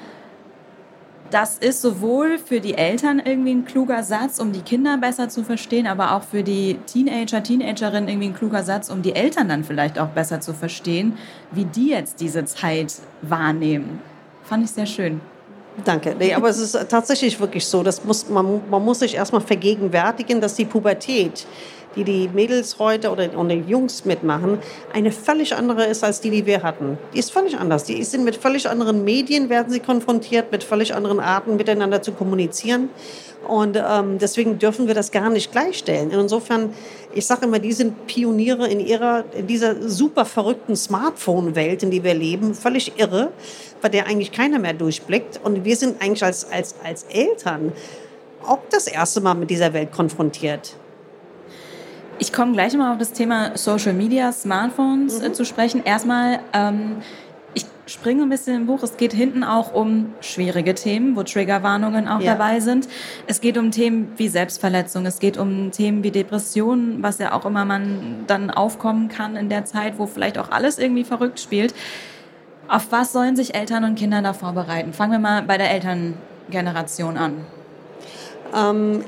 das 1.31 1.59
ist 1.59 1.83
sowohl 1.83 2.39
für 2.39 2.61
die 2.61 2.75
Eltern 2.75 3.21
irgendwie 3.25 3.53
ein 3.53 3.65
kluger 3.65 4.05
Satz, 4.05 4.39
um 4.39 4.53
die 4.53 4.61
Kinder 4.61 4.99
besser 4.99 5.29
zu 5.29 5.43
verstehen, 5.43 5.89
aber 5.89 6.13
auch 6.13 6.23
für 6.23 6.45
die 6.45 6.79
Teenager, 6.87 7.43
Teenagerinnen 7.43 8.09
irgendwie 8.09 8.29
ein 8.29 8.37
kluger 8.37 8.63
Satz, 8.63 8.89
um 8.89 9.03
die 9.03 9.17
Eltern 9.17 9.49
dann 9.49 9.65
vielleicht 9.65 9.99
auch 9.99 10.11
besser 10.11 10.41
zu 10.41 10.55
verstehen, 10.55 11.19
wie 11.51 11.65
die 11.65 11.89
jetzt 11.89 12.21
diese 12.21 12.45
Zeit 12.45 12.95
wahrnehmen. 13.23 14.01
Fand 14.45 14.65
ich 14.65 14.71
sehr 14.71 14.87
schön. 14.87 15.21
Danke. 15.85 16.15
Nee, 16.17 16.33
aber 16.35 16.49
es 16.49 16.59
ist 16.59 16.79
tatsächlich 16.89 17.41
wirklich 17.41 17.67
so, 17.67 17.83
dass 17.83 18.05
muss, 18.05 18.29
man, 18.29 18.61
man 18.71 18.85
muss 18.85 19.01
sich 19.01 19.15
erstmal 19.15 19.41
vergegenwärtigen, 19.41 20.41
dass 20.41 20.55
die 20.55 20.65
Pubertät, 20.65 21.47
die 21.97 22.05
die 22.05 22.29
Mädels 22.29 22.79
heute 22.79 23.11
oder 23.11 23.29
die 23.29 23.65
Jungs 23.67 24.05
mitmachen, 24.05 24.59
eine 24.93 25.13
völlig 25.13 25.55
andere 25.55 25.85
ist 25.87 26.05
als 26.05 26.21
die, 26.21 26.31
die 26.31 26.47
wir 26.47 26.63
hatten. 26.63 26.99
Die 27.13 27.19
ist 27.19 27.33
völlig 27.33 27.59
anders. 27.59 27.85
Die 27.85 28.03
sind 28.05 28.25
mit 28.25 28.37
völlig 28.37 28.69
anderen 28.69 29.05
Medien, 29.05 29.49
werden 29.49 29.73
sie 29.73 29.81
konfrontiert, 29.81 30.51
mit 30.53 30.65
völlig 30.65 30.95
anderen 30.95 31.21
Arten 31.21 31.57
miteinander 31.57 32.03
zu 32.03 32.13
kommunizieren. 32.13 32.91
Und 33.47 33.77
ähm, 33.77 34.19
deswegen 34.19 34.59
dürfen 34.59 34.87
wir 34.87 34.95
das 34.95 35.11
gar 35.11 35.29
nicht 35.31 35.53
gleichstellen. 35.53 36.11
Insofern, 36.11 36.73
ich 37.13 37.27
sage 37.27 37.47
immer, 37.47 37.59
die 37.59 37.73
sind 37.73 38.07
Pioniere 38.07 38.69
in 38.69 38.81
ihrer, 38.81 39.25
in 39.37 39.47
dieser 39.47 39.89
super 39.89 40.25
verrückten 40.25 40.77
Smartphone-Welt, 40.77 41.83
in 41.83 41.91
die 41.91 42.03
wir 42.03 42.15
leben, 42.15 42.55
völlig 42.55 42.99
irre, 42.99 43.33
bei 43.83 43.89
der 43.89 44.07
eigentlich 44.07 44.33
keiner 44.33 44.59
mehr 44.59 44.73
durchblickt. 44.73 45.41
Und 45.43 45.65
wir 45.65 45.77
sind 45.77 46.01
eigentlich 46.01 46.25
als, 46.25 46.51
als, 46.51 46.75
als 46.83 47.05
Eltern 47.05 47.73
auch 48.47 48.61
das 48.71 48.87
erste 48.87 49.21
Mal 49.21 49.35
mit 49.35 49.51
dieser 49.51 49.73
Welt 49.73 49.93
konfrontiert. 49.93 50.77
Ich 52.19 52.33
komme 52.33 52.53
gleich 52.53 52.77
mal 52.77 52.93
auf 52.93 52.99
das 52.99 53.13
Thema 53.13 53.57
Social 53.57 53.93
Media, 53.93 54.31
Smartphones 54.31 55.21
äh, 55.21 55.29
mhm. 55.29 55.35
zu 55.35 55.45
sprechen. 55.45 55.83
Erstmal, 55.85 56.39
ähm, 56.53 56.99
ich 57.55 57.67
springe 57.87 58.23
ein 58.23 58.29
bisschen 58.29 58.55
im 58.55 58.67
Buch. 58.67 58.83
Es 58.83 58.97
geht 58.97 59.13
hinten 59.13 59.43
auch 59.43 59.75
um 59.75 60.13
schwierige 60.21 60.75
Themen, 60.75 61.17
wo 61.17 61.25
Triggerwarnungen 61.25 62.07
auch 62.07 62.21
ja. 62.21 62.33
dabei 62.35 62.61
sind. 62.61 62.89
Es 63.27 63.41
geht 63.41 63.59
um 63.59 63.73
Themen 63.73 64.13
wie 64.17 64.29
Selbstverletzung. 64.29 65.07
Es 65.07 65.19
geht 65.19 65.37
um 65.37 65.73
Themen 65.73 66.05
wie 66.05 66.13
Depressionen, 66.13 67.03
was 67.03 67.19
ja 67.19 67.33
auch 67.33 67.45
immer 67.47 67.65
man 67.65 68.25
dann 68.29 68.51
aufkommen 68.51 69.09
kann 69.09 69.35
in 69.37 69.49
der 69.49 69.65
Zeit, 69.65 69.99
wo 69.99 70.07
vielleicht 70.07 70.39
auch 70.39 70.51
alles 70.51 70.79
irgendwie 70.79 71.05
verrückt 71.05 71.41
spielt. 71.41 71.75
Auf 72.69 72.87
was 72.91 73.13
sollen 73.13 73.35
sich 73.35 73.55
Eltern 73.55 73.85
und 73.85 73.97
Kinder 73.97 74.23
da 74.23 74.33
vorbereiten? 74.33 74.93
Fangen 74.93 75.13
wir 75.13 75.19
mal 75.19 75.43
bei 75.43 75.59
der 75.59 75.71
Elterngeneration 75.73 77.17
an. 77.19 77.35
Ähm, 78.55 79.05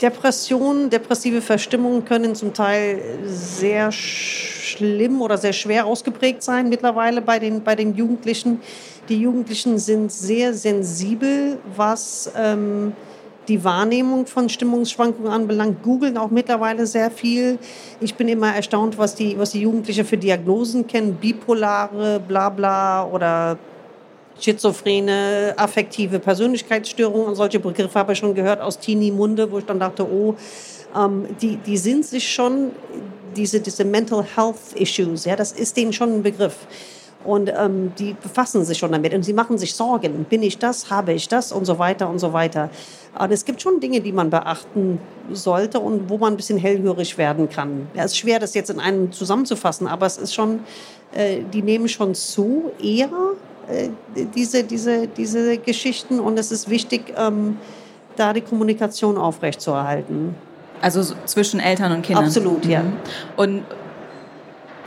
Depressionen, 0.00 0.90
depressive 0.90 1.40
Verstimmungen 1.40 2.04
können 2.04 2.34
zum 2.34 2.54
Teil 2.54 3.00
sehr 3.24 3.90
schlimm 3.92 5.20
oder 5.20 5.38
sehr 5.38 5.52
schwer 5.52 5.86
ausgeprägt 5.86 6.42
sein 6.42 6.68
mittlerweile 6.68 7.20
bei 7.20 7.38
den, 7.38 7.62
bei 7.62 7.74
den 7.74 7.94
Jugendlichen. 7.94 8.60
Die 9.08 9.20
Jugendlichen 9.20 9.78
sind 9.78 10.12
sehr 10.12 10.54
sensibel, 10.54 11.58
was 11.76 12.30
ähm, 12.36 12.92
die 13.48 13.64
Wahrnehmung 13.64 14.26
von 14.26 14.48
Stimmungsschwankungen 14.48 15.32
anbelangt, 15.32 15.82
googeln 15.82 16.18
auch 16.18 16.30
mittlerweile 16.30 16.86
sehr 16.86 17.10
viel. 17.10 17.58
Ich 18.00 18.14
bin 18.14 18.28
immer 18.28 18.54
erstaunt, 18.54 18.98
was 18.98 19.14
die, 19.14 19.38
was 19.38 19.52
die 19.52 19.62
Jugendlichen 19.62 20.04
für 20.04 20.18
Diagnosen 20.18 20.86
kennen, 20.86 21.14
bipolare, 21.14 22.20
bla 22.20 22.50
bla 22.50 23.06
oder 23.06 23.58
schizophrene, 24.40 25.54
affektive 25.56 26.18
Persönlichkeitsstörungen 26.18 27.28
und 27.28 27.34
solche 27.34 27.58
Begriffe 27.58 27.98
habe 27.98 28.12
ich 28.12 28.18
schon 28.18 28.34
gehört 28.34 28.60
aus 28.60 28.78
Teenie-Munde, 28.78 29.50
wo 29.50 29.58
ich 29.58 29.64
dann 29.64 29.80
dachte, 29.80 30.06
oh, 30.06 30.34
ähm, 30.96 31.26
die, 31.40 31.56
die 31.56 31.76
sind 31.76 32.04
sich 32.04 32.32
schon, 32.32 32.70
diese, 33.36 33.60
diese 33.60 33.84
Mental 33.84 34.24
Health 34.36 34.74
Issues, 34.74 35.24
ja, 35.24 35.36
das 35.36 35.52
ist 35.52 35.76
denen 35.76 35.92
schon 35.92 36.14
ein 36.14 36.22
Begriff. 36.22 36.56
Und 37.24 37.52
ähm, 37.54 37.92
die 37.98 38.14
befassen 38.14 38.64
sich 38.64 38.78
schon 38.78 38.92
damit 38.92 39.12
und 39.12 39.24
sie 39.24 39.32
machen 39.32 39.58
sich 39.58 39.74
Sorgen. 39.74 40.24
Bin 40.24 40.42
ich 40.42 40.56
das? 40.56 40.88
Habe 40.88 41.12
ich 41.12 41.26
das? 41.26 41.50
Und 41.50 41.64
so 41.64 41.78
weiter 41.78 42.08
und 42.08 42.20
so 42.20 42.32
weiter. 42.32 42.70
Aber 43.12 43.34
es 43.34 43.44
gibt 43.44 43.60
schon 43.60 43.80
Dinge, 43.80 44.00
die 44.00 44.12
man 44.12 44.30
beachten 44.30 45.00
sollte 45.32 45.80
und 45.80 46.08
wo 46.08 46.16
man 46.16 46.34
ein 46.34 46.36
bisschen 46.36 46.58
hellhörig 46.58 47.18
werden 47.18 47.48
kann. 47.48 47.88
Ja, 47.94 48.04
es 48.04 48.12
ist 48.12 48.18
schwer, 48.18 48.38
das 48.38 48.54
jetzt 48.54 48.70
in 48.70 48.78
einem 48.78 49.10
zusammenzufassen, 49.10 49.88
aber 49.88 50.06
es 50.06 50.16
ist 50.16 50.32
schon, 50.32 50.60
äh, 51.12 51.40
die 51.52 51.60
nehmen 51.60 51.88
schon 51.88 52.14
zu, 52.14 52.70
eher 52.80 53.10
diese, 54.34 54.64
diese, 54.64 55.06
diese 55.08 55.58
Geschichten 55.58 56.20
und 56.20 56.38
es 56.38 56.50
ist 56.50 56.70
wichtig, 56.70 57.14
ähm, 57.16 57.58
da 58.16 58.32
die 58.32 58.40
Kommunikation 58.40 59.16
aufrechtzuerhalten. 59.16 60.34
Also 60.80 61.14
zwischen 61.24 61.60
Eltern 61.60 61.92
und 61.92 62.02
Kindern? 62.02 62.24
Absolut, 62.24 62.64
ja. 62.64 62.82
Mhm. 62.82 62.92
Und 63.36 63.64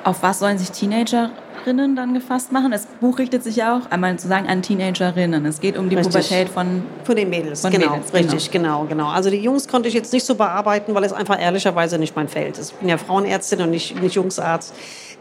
auf 0.04 0.24
was 0.24 0.40
sollen 0.40 0.58
sich 0.58 0.72
Teenagerinnen 0.72 1.96
dann 1.96 2.14
gefasst 2.14 2.52
machen? 2.52 2.72
Das 2.72 2.88
Buch 3.00 3.20
richtet 3.20 3.44
sich 3.44 3.58
ja 3.58 3.78
auch 3.78 3.92
einmal 3.92 4.18
zu 4.18 4.28
sagen 4.28 4.48
an 4.48 4.62
Teenagerinnen. 4.62 5.46
Es 5.46 5.60
geht 5.60 5.78
um 5.78 5.90
die 5.90 5.96
richtig. 5.96 6.14
Pubertät 6.14 6.50
von, 6.50 6.84
von 7.04 7.16
den 7.16 7.30
Mädels. 7.30 7.62
Von 7.62 7.72
genau, 7.72 7.92
Mädels, 7.92 8.14
richtig, 8.14 8.52
genau. 8.52 8.82
genau, 8.82 8.90
genau. 8.90 9.10
Also 9.10 9.30
die 9.30 9.38
Jungs 9.38 9.68
konnte 9.68 9.90
ich 9.90 9.94
jetzt 9.94 10.12
nicht 10.12 10.26
so 10.26 10.36
bearbeiten, 10.36 10.96
weil 10.96 11.04
es 11.04 11.14
einfach 11.14 11.40
ehrlicherweise 11.40 12.00
nicht 12.00 12.16
mein 12.16 12.28
Feld 12.28 12.58
ist. 12.58 12.72
Ich 12.72 12.78
bin 12.78 12.90
ja 12.90 12.98
Frauenärztin 12.98 13.62
und 13.62 13.70
nicht, 13.70 14.02
nicht 14.02 14.16
Jungsarzt. 14.16 14.74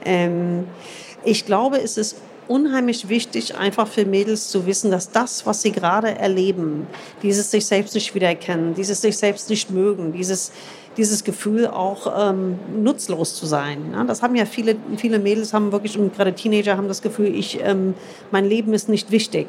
Ähm, 0.05 0.67
ich 1.25 1.45
glaube, 1.45 1.79
es 1.79 1.99
ist 1.99 2.17
unheimlich 2.51 3.09
wichtig, 3.09 3.55
einfach 3.55 3.87
für 3.87 4.05
Mädels 4.05 4.49
zu 4.49 4.67
wissen, 4.67 4.91
dass 4.91 5.13
das, 5.13 5.47
was 5.47 5.63
sie 5.63 5.71
gerade 5.71 6.19
erleben, 6.19 6.89
dieses 7.23 7.53
sich 7.53 7.65
selbst 7.65 7.95
nicht 7.95 8.13
wiedererkennen, 8.13 8.75
dieses 8.75 9.01
sich 9.01 9.17
selbst 9.17 9.49
nicht 9.51 9.71
mögen, 9.71 10.13
dieses, 10.13 10.51
dieses 10.97 11.23
Gefühl 11.23 11.69
auch 11.69 12.31
ähm, 12.31 12.59
nutzlos 12.83 13.37
zu 13.37 13.47
sein. 13.47 13.93
Ja, 13.93 14.03
das 14.03 14.21
haben 14.23 14.35
ja 14.35 14.47
viele, 14.47 14.75
viele 14.97 15.21
Mädels 15.21 15.53
haben 15.53 15.71
wirklich, 15.71 15.97
und 15.97 16.17
gerade 16.17 16.35
Teenager 16.35 16.77
haben 16.77 16.89
das 16.89 17.03
Gefühl, 17.03 17.33
ich, 17.33 17.61
ähm, 17.63 17.95
mein 18.33 18.45
Leben 18.45 18.75
ist 18.75 18.89
nicht 18.89 19.11
wichtig 19.11 19.49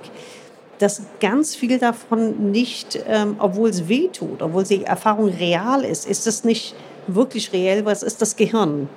dass 0.78 1.04
ganz 1.20 1.56
viel 1.56 1.78
davon 1.78 2.52
nicht, 2.52 3.00
ähm, 3.08 3.36
obwohl 3.38 3.70
es 3.70 3.88
weh 3.88 4.08
tut, 4.08 4.42
obwohl 4.42 4.64
die 4.64 4.84
Erfahrung 4.84 5.30
real 5.30 5.86
ist, 5.86 6.08
ist 6.08 6.26
es 6.26 6.44
nicht 6.44 6.74
wirklich 7.06 7.54
reell, 7.54 7.86
weil 7.86 7.94
es 7.94 8.02
ist 8.02 8.20
das 8.20 8.36
Gehirn 8.36 8.90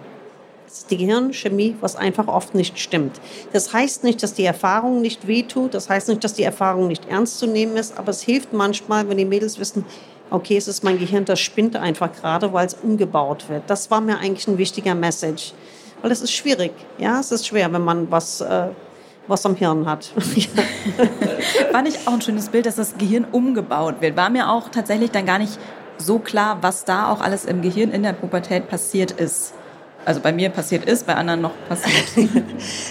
die 0.91 0.97
Gehirnchemie, 0.97 1.77
was 1.81 1.97
einfach 1.97 2.27
oft 2.27 2.55
nicht 2.55 2.79
stimmt. 2.79 3.21
Das 3.53 3.73
heißt 3.73 4.05
nicht, 4.05 4.23
dass 4.23 4.35
die 4.35 4.45
Erfahrung 4.45 5.01
nicht 5.01 5.27
wehtut, 5.27 5.75
das 5.75 5.89
heißt 5.89 6.09
nicht, 6.09 6.25
dass 6.25 6.35
die 6.35 6.43
Erfahrung 6.43 6.89
nicht 6.89 7.09
ernst 7.09 7.39
zu 7.39 7.47
nehmen 7.47 7.77
ist, 7.77 7.97
aber 7.97 8.11
es 8.11 8.23
hilft 8.23 8.53
manchmal, 8.53 9.09
wenn 9.09 9.17
die 9.17 9.25
Mädels 9.25 9.59
wissen, 9.59 9.85
okay, 10.31 10.57
es 10.57 10.69
ist 10.69 10.83
mein 10.83 10.99
Gehirn, 10.99 11.25
das 11.25 11.41
spinnt 11.41 11.77
einfach 11.77 12.13
gerade, 12.13 12.53
weil 12.53 12.67
es 12.67 12.75
umgebaut 12.75 13.49
wird. 13.49 13.63
Das 13.69 13.91
war 13.91 14.01
mir 14.01 14.19
eigentlich 14.19 14.49
ein 14.49 14.59
wichtiger 14.59 14.95
Message. 14.95 15.53
Weil 16.03 16.11
es 16.11 16.21
ist 16.21 16.33
schwierig. 16.33 16.73
Ja, 16.99 17.21
es 17.21 17.31
ist 17.31 17.47
schwer, 17.47 17.73
wenn 17.73 17.83
man 17.83 18.11
was, 18.11 18.41
äh, 18.41 18.67
was 19.27 19.47
am 19.47 19.55
Hirn 19.55 19.87
hat. 19.87 20.07
Fand 21.73 21.89
ich 21.89 22.07
auch 22.07 22.13
ein 22.15 22.21
schönes 22.21 22.49
Bild, 22.49 22.67
dass 22.67 22.77
das 22.77 22.99
Gehirn 22.99 23.27
umgebaut 23.31 23.97
wird. 24.01 24.17
War 24.17 24.29
mir 24.29 24.51
auch 24.51 24.69
tatsächlich 24.69 25.13
dann 25.13 25.25
gar 25.25 25.39
nicht 25.39 25.59
so 25.97 26.19
klar, 26.19 26.59
was 26.61 26.85
da 26.85 27.11
auch 27.11 27.21
alles 27.21 27.45
im 27.45 27.63
Gehirn 27.63 27.91
in 27.91 28.03
der 28.03 28.13
Pubertät 28.13 28.69
passiert 28.69 29.13
ist 29.13 29.55
also 30.05 30.21
bei 30.21 30.33
mir 30.33 30.51
passiert 30.51 30.85
ist, 30.85 31.07
bei 31.07 31.15
anderen 31.15 31.41
noch 31.41 31.53
passiert. 31.69 32.05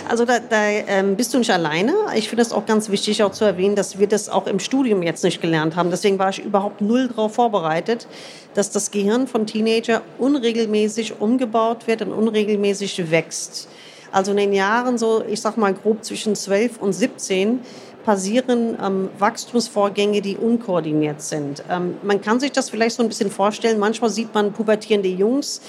also 0.10 0.26
da, 0.26 0.40
da 0.40 0.68
ähm, 0.68 1.16
bist 1.16 1.34
du 1.34 1.38
nicht 1.38 1.52
alleine. 1.52 1.94
Ich 2.16 2.30
finde 2.30 2.42
es 2.42 2.52
auch 2.52 2.66
ganz 2.66 2.90
wichtig 2.90 3.24
auch 3.24 3.32
zu 3.32 3.46
erwähnen, 3.46 3.76
dass 3.76 4.00
wir 4.00 4.08
das 4.08 4.30
auch 4.30 4.48
im 4.48 4.60
Studium 4.60 5.04
jetzt 5.04 5.24
nicht 5.24 5.42
gelernt 5.42 5.76
haben. 5.76 5.90
Deswegen 5.92 6.20
war 6.20 6.30
ich 6.30 6.44
überhaupt 6.44 6.82
null 6.82 7.08
darauf 7.08 7.36
vorbereitet, 7.36 8.08
dass 8.54 8.72
das 8.72 8.92
Gehirn 8.92 9.28
von 9.28 9.46
Teenager 9.46 10.02
unregelmäßig 10.18 11.20
umgebaut 11.20 11.88
wird 11.88 12.02
und 12.02 12.12
unregelmäßig 12.12 13.12
wächst. 13.12 13.68
Also 14.12 14.32
in 14.32 14.38
den 14.38 14.54
Jahren 14.54 14.98
so, 14.98 15.24
ich 15.28 15.42
sag 15.42 15.58
mal 15.58 15.74
grob 15.74 16.04
zwischen 16.04 16.36
12 16.36 16.80
und 16.80 16.94
17 16.94 17.60
passieren 18.06 18.78
ähm, 18.84 19.10
Wachstumsvorgänge, 19.18 20.22
die 20.22 20.38
unkoordiniert 20.38 21.22
sind. 21.22 21.64
Ähm, 21.70 21.98
man 22.04 22.22
kann 22.22 22.40
sich 22.40 22.52
das 22.52 22.70
vielleicht 22.70 22.98
so 22.98 23.04
ein 23.04 23.08
bisschen 23.10 23.32
vorstellen. 23.32 23.80
Manchmal 23.80 24.10
sieht 24.10 24.34
man 24.34 24.52
pubertierende 24.54 25.10
Jungs, 25.10 25.62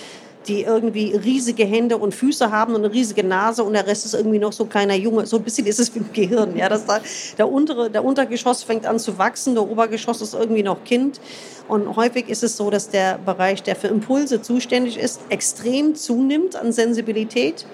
die 0.46 0.62
irgendwie 0.62 1.14
riesige 1.14 1.64
Hände 1.64 1.96
und 1.96 2.14
Füße 2.14 2.50
haben 2.50 2.74
und 2.74 2.84
eine 2.84 2.92
riesige 2.92 3.24
Nase 3.24 3.64
und 3.64 3.72
der 3.72 3.86
Rest 3.86 4.04
ist 4.04 4.14
irgendwie 4.14 4.38
noch 4.38 4.52
so 4.52 4.64
ein 4.64 4.68
kleiner 4.68 4.94
Junge. 4.94 5.26
So 5.26 5.38
ein 5.38 5.42
bisschen 5.42 5.66
ist 5.66 5.80
es 5.80 5.94
wie 5.94 6.00
im 6.00 6.12
Gehirn. 6.12 6.56
Ja, 6.56 6.68
das 6.68 6.86
da, 6.86 7.00
der, 7.38 7.50
untere, 7.50 7.90
der 7.90 8.04
Untergeschoss 8.04 8.62
fängt 8.62 8.86
an 8.86 8.98
zu 8.98 9.18
wachsen, 9.18 9.54
der 9.54 9.68
Obergeschoss 9.68 10.20
ist 10.20 10.34
irgendwie 10.34 10.62
noch 10.62 10.84
Kind. 10.84 11.20
Und 11.68 11.96
häufig 11.96 12.28
ist 12.28 12.42
es 12.42 12.56
so, 12.56 12.70
dass 12.70 12.90
der 12.90 13.18
Bereich, 13.18 13.62
der 13.62 13.76
für 13.76 13.88
Impulse 13.88 14.42
zuständig 14.42 14.98
ist, 14.98 15.20
extrem 15.30 15.94
zunimmt 15.94 16.56
an 16.56 16.72
Sensibilität, 16.72 17.66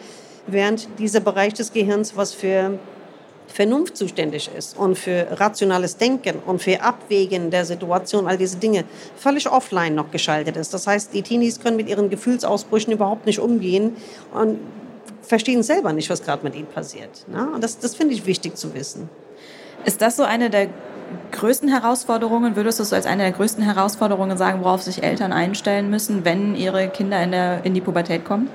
während 0.47 0.89
dieser 0.99 1.21
Bereich 1.21 1.55
des 1.55 1.73
Gehirns, 1.73 2.17
was 2.17 2.33
für 2.33 2.79
Vernunft 3.53 3.97
zuständig 3.97 4.49
ist 4.57 4.79
und 4.79 4.97
für 4.97 5.27
rationales 5.33 5.97
Denken 5.97 6.37
und 6.47 6.63
für 6.63 6.81
Abwägen 6.81 7.51
der 7.51 7.65
Situation, 7.65 8.27
all 8.27 8.39
diese 8.39 8.59
Dinge, 8.59 8.85
völlig 9.17 9.51
offline 9.51 9.95
noch 9.95 10.11
geschaltet 10.11 10.57
ist. 10.57 10.73
Das 10.73 10.87
heißt, 10.87 11.13
die 11.13 11.23
Teenies 11.23 11.61
können 11.61 11.77
mit 11.77 11.89
ihren 11.89 12.11
Gefühlsausbrüchen 12.11 12.93
überhaupt 12.93 13.27
nicht 13.27 13.41
umgehen 13.41 13.97
und 14.33 14.59
verstehen 15.23 15.63
selber 15.63 15.93
nicht, 15.93 16.11
was 16.11 16.23
gerade 16.23 16.45
mit 16.45 16.55
ihnen 16.55 16.67
passiert. 16.67 17.27
Und 17.29 17.63
das, 17.63 17.79
das 17.79 17.95
finde 17.95 18.15
ich 18.15 18.27
wichtig 18.27 18.57
zu 18.57 18.75
wissen. 18.75 19.09
Ist 19.85 20.01
das 20.03 20.17
so 20.17 20.23
eine 20.23 20.51
der 20.51 20.69
größten 21.33 21.69
Herausforderungen, 21.69 22.57
würdest 22.57 22.79
du 22.79 22.83
es 22.83 22.93
als 22.93 23.07
eine 23.07 23.23
der 23.23 23.33
größten 23.33 23.63
Herausforderungen 23.63 24.37
sagen, 24.37 24.61
worauf 24.63 24.83
sich 24.83 25.03
Eltern 25.03 25.33
einstellen 25.33 25.91
müssen, 25.91 26.25
wenn 26.25 26.55
ihre 26.55 26.89
Kinder 26.89 27.23
in, 27.23 27.31
der, 27.33 27.65
in 27.65 27.75
die 27.75 27.81
Pubertät 27.81 28.25
kommen? 28.25 28.49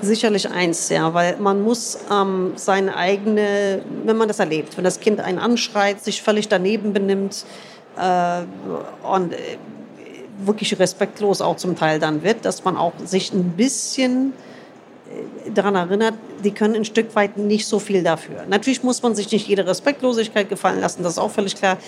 Sicherlich 0.00 0.50
eins, 0.50 0.88
ja, 0.88 1.14
weil 1.14 1.36
man 1.36 1.62
muss 1.62 1.98
ähm, 2.10 2.52
seine 2.56 2.96
eigene, 2.96 3.82
wenn 4.04 4.16
man 4.16 4.28
das 4.28 4.38
erlebt, 4.38 4.76
wenn 4.76 4.84
das 4.84 5.00
Kind 5.00 5.20
einen 5.20 5.38
anschreit, 5.38 6.02
sich 6.02 6.22
völlig 6.22 6.48
daneben 6.48 6.92
benimmt 6.92 7.44
äh, 7.96 8.42
und 9.06 9.32
äh, 9.32 9.36
wirklich 10.44 10.78
respektlos 10.78 11.40
auch 11.40 11.56
zum 11.56 11.76
Teil 11.76 11.98
dann 11.98 12.22
wird, 12.22 12.44
dass 12.44 12.64
man 12.64 12.76
auch 12.76 12.92
sich 13.04 13.32
ein 13.32 13.50
bisschen 13.50 14.32
daran 15.54 15.74
erinnert, 15.74 16.14
die 16.44 16.52
können 16.52 16.74
ein 16.74 16.84
Stück 16.84 17.14
weit 17.14 17.36
nicht 17.36 17.66
so 17.66 17.78
viel 17.78 18.02
dafür. 18.02 18.44
Natürlich 18.48 18.82
muss 18.82 19.02
man 19.02 19.14
sich 19.14 19.30
nicht 19.32 19.46
jede 19.46 19.66
Respektlosigkeit 19.66 20.48
gefallen 20.48 20.80
lassen, 20.80 21.02
das 21.02 21.14
ist 21.14 21.18
auch 21.18 21.30
völlig 21.30 21.56
klar, 21.56 21.78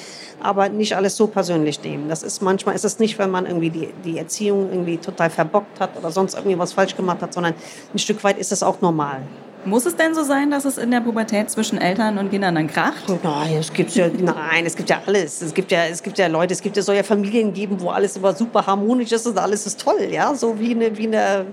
aber 0.41 0.69
nicht 0.69 0.97
alles 0.97 1.17
so 1.17 1.27
persönlich 1.27 1.83
nehmen. 1.83 2.09
Das 2.09 2.23
ist 2.23 2.43
manchmal 2.43 2.75
ist 2.75 2.85
es 2.85 2.99
nicht, 2.99 3.19
wenn 3.19 3.31
man 3.31 3.47
irgendwie 3.47 3.71
die, 3.71 3.89
die 4.05 4.19
Erziehung 4.19 4.71
irgendwie 4.71 4.99
total 4.99 5.31
verbockt 5.31 5.81
hat 5.81 5.97
oder 5.97 6.11
sonst 6.11 6.35
irgendwie 6.35 6.59
was 6.59 6.73
falsch 6.73 6.97
gemacht 6.97 7.23
hat, 7.23 7.33
sondern 7.33 7.55
ein 7.93 7.99
Stück 7.99 8.23
weit 8.25 8.39
ist 8.39 8.53
es 8.53 8.63
auch 8.63 8.81
normal. 8.81 9.23
Muss 9.67 9.87
es 9.87 9.97
denn 9.97 10.15
so 10.15 10.23
sein, 10.23 10.51
dass 10.51 10.67
es 10.67 10.77
in 10.77 10.91
der 10.91 11.01
Pubertät 11.01 11.49
zwischen 11.49 11.79
Eltern 11.79 12.19
und 12.19 12.31
Kindern 12.31 12.55
dann 12.55 12.67
kracht? 12.67 13.05
Nein, 13.23 13.57
es 13.59 13.73
gibt 13.73 13.95
ja, 13.95 14.09
nein, 14.09 14.67
es 14.67 14.77
gibt 14.77 14.91
ja 14.91 15.01
alles. 15.07 15.41
Es 15.41 15.55
gibt 15.55 15.73
ja, 15.73 15.87
es 15.87 16.03
gibt 16.03 16.19
ja 16.19 16.27
Leute, 16.27 16.53
es 16.53 16.61
gibt 16.61 16.77
ja 16.77 16.83
soll 16.83 16.97
ja 16.97 17.03
Familien 17.03 17.53
geben, 17.55 17.81
wo 17.81 17.89
alles 17.89 18.17
immer 18.17 18.35
super 18.35 18.67
harmonisch 18.67 19.13
ist 19.13 19.27
und 19.27 19.39
alles 19.39 19.67
ist 19.67 19.81
toll, 19.81 20.09
ja, 20.11 20.35
so 20.35 20.59
wie 20.61 20.73
eine, 20.73 20.97
wie 20.99 21.07
eine, 21.07 21.47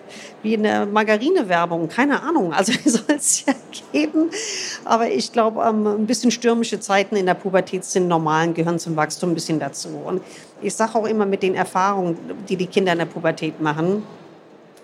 wie 0.44 0.58
eine 0.58 0.86
Margarine-Werbung. 0.88 1.88
Keine 1.88 2.22
Ahnung. 2.22 2.54
Also 2.54 2.74
soll 2.86 3.16
es 3.16 3.46
ja 3.46 3.54
geben. 3.94 4.30
Aber 4.84 5.10
ich 5.10 5.32
glaube, 5.32 5.62
ähm, 5.62 5.88
ein 5.88 6.06
bisschen 6.06 6.32
stürmische 6.32 6.82
Zeiten 6.82 7.16
in 7.16 7.26
der 7.26 7.36
Pubertät 7.36 7.86
sind 7.86 8.10
normalen, 8.10 8.54
gehören 8.54 8.78
zum 8.78 8.98
Wachstum 8.98 9.32
ein 9.32 9.36
bisschen 9.36 9.60
dazu. 9.60 9.90
Und 10.06 10.22
ich 10.62 10.76
sage 10.76 10.96
auch 10.96 11.06
immer 11.06 11.26
mit 11.26 11.44
den 11.44 11.56
Erfahrungen, 11.56 12.18
die 12.50 12.58
die 12.58 12.68
Kinder 12.68 12.92
in 12.92 13.00
der 13.00 13.06
Pubertät 13.06 13.62
machen, 13.62 14.04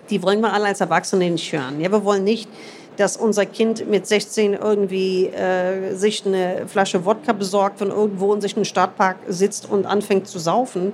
die 0.10 0.24
wollen 0.24 0.40
wir 0.40 0.54
alle 0.54 0.66
als 0.66 0.80
Erwachsene 0.80 1.30
nicht 1.30 1.52
hören. 1.52 1.82
Ja, 1.82 1.92
wir 1.92 2.04
wollen 2.06 2.24
nicht 2.24 2.50
dass 2.98 3.16
unser 3.16 3.46
Kind 3.46 3.88
mit 3.90 4.08
16 4.08 4.54
irgendwie 4.54 5.28
äh, 5.28 5.94
sich 5.96 6.26
eine 6.26 6.68
Flasche 6.68 7.06
Wodka 7.06 7.34
besorgt, 7.34 7.80
von 7.80 7.90
irgendwo 7.90 8.34
in 8.34 8.42
sich 8.42 8.56
einen 8.56 8.66
Startpark 8.66 9.18
sitzt 9.28 9.70
und 9.70 9.86
anfängt 9.86 10.28
zu 10.28 10.40
saufen. 10.40 10.94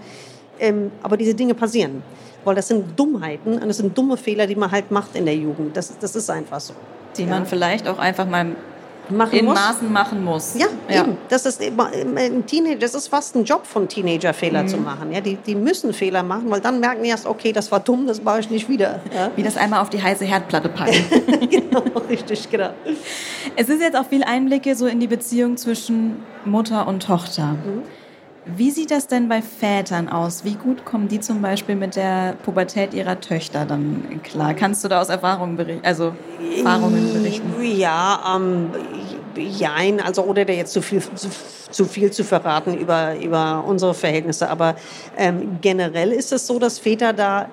Ähm, 0.60 0.92
aber 1.02 1.18
diese 1.18 1.34
Dinge 1.34 1.56
passieren, 1.56 2.04
weil 2.44 2.56
das 2.56 2.68
sind 2.68 3.00
Dummheiten 3.00 3.54
und 3.54 3.68
das 3.68 3.78
sind 3.78 3.98
dumme 3.98 4.18
Fehler, 4.18 4.46
die 4.48 4.56
man 4.56 4.72
halt 4.72 4.92
macht 4.92 5.16
in 5.16 5.26
der 5.26 5.36
Jugend. 5.36 5.76
Das, 5.76 5.98
das 5.98 6.16
ist 6.16 6.30
einfach 6.30 6.60
so. 6.60 6.74
Die 7.18 7.24
ja. 7.24 7.30
man 7.30 7.46
vielleicht 7.46 7.88
auch 7.88 8.00
einfach 8.00 8.28
mal 8.28 8.56
machen 9.10 9.38
in 9.38 9.46
muss. 9.46 9.56
Maßen 9.56 9.92
machen 9.92 10.24
muss. 10.24 10.56
Ja, 10.56 10.68
ja, 10.90 11.04
eben. 11.04 11.18
Das 11.30 11.46
ist 11.46 11.62
ein 11.62 12.46
Teenager, 12.46 12.80
das 12.80 12.96
ist 12.96 13.08
fast 13.08 13.36
ein 13.36 13.44
Job 13.44 13.66
von 13.66 13.88
Teenager, 13.88 14.34
Fehler 14.34 14.64
mhm. 14.64 14.68
zu 14.68 14.78
machen. 14.78 15.12
Ja, 15.12 15.22
die, 15.22 15.36
die 15.36 15.56
müssen 15.56 15.94
Fehler 15.94 16.24
machen, 16.24 16.50
weil 16.50 16.62
dann 16.62 16.80
merken 16.80 17.04
die 17.04 17.10
erst, 17.10 17.26
okay, 17.26 17.52
das 17.52 17.72
war 17.72 17.80
dumm, 17.80 18.08
das 18.08 18.24
mache 18.24 18.40
ich 18.40 18.50
nicht 18.50 18.70
wieder. 18.70 19.00
Ja? 19.14 19.32
Wie 19.36 19.44
das 19.44 19.58
einmal 19.58 19.82
auf 19.82 19.90
die 19.90 20.02
heiße 20.02 20.26
Herdplatte 20.26 20.70
packen. 20.70 21.50
genau, 21.50 21.84
richtig, 22.10 22.50
genau. 22.50 22.70
Es 23.56 23.70
ist 23.70 23.82
jetzt 23.82 23.96
auch 23.96 24.06
viel 24.06 24.24
Einblicke 24.24 24.76
so 24.76 24.88
in 24.88 25.00
die 25.00 25.08
Beziehung 25.08 25.58
zwischen 25.58 26.24
Mutter 26.46 26.88
und 26.88 27.04
Tochter. 27.04 27.54
Mhm. 27.54 27.84
Wie 28.46 28.72
sieht 28.72 28.92
das 28.92 29.08
denn 29.08 29.30
bei 29.30 29.42
Vätern 29.42 30.10
aus? 30.10 30.44
Wie 30.44 30.56
gut 30.56 30.84
kommen 30.84 31.08
die 31.08 31.22
zum 31.22 31.42
Beispiel 31.42 31.76
mit 31.76 31.96
der 31.96 32.36
Pubertät 32.44 32.94
ihrer 32.94 33.20
Töchter 33.22 33.66
dann 33.66 34.22
klar? 34.22 34.54
Kannst 34.54 34.84
du 34.84 34.90
da 34.90 35.02
aus 35.02 35.10
Erfahrungen 35.10 35.56
berichten? 35.56 35.86
Also 35.86 36.14
Erfahrungen 36.58 37.14
berichten? 37.14 37.54
Ja, 37.62 38.36
ähm, 38.36 38.72
jein, 39.38 40.02
also 40.02 40.24
ohne 40.24 40.46
dir 40.46 40.56
jetzt 40.56 40.74
zu 40.74 40.82
viel, 40.82 41.02
zu, 41.02 41.30
zu, 41.72 41.86
viel 41.86 42.12
zu 42.12 42.26
verraten 42.26 42.78
über, 42.78 43.16
über 43.18 43.64
unsere 43.66 43.94
Verhältnisse. 43.94 44.50
Aber 44.50 44.76
ähm, 45.18 45.60
generell 45.62 46.12
ist 46.12 46.34
es 46.34 46.46
so, 46.46 46.60
dass 46.60 46.80
Väter 46.80 47.14
da 47.14 47.48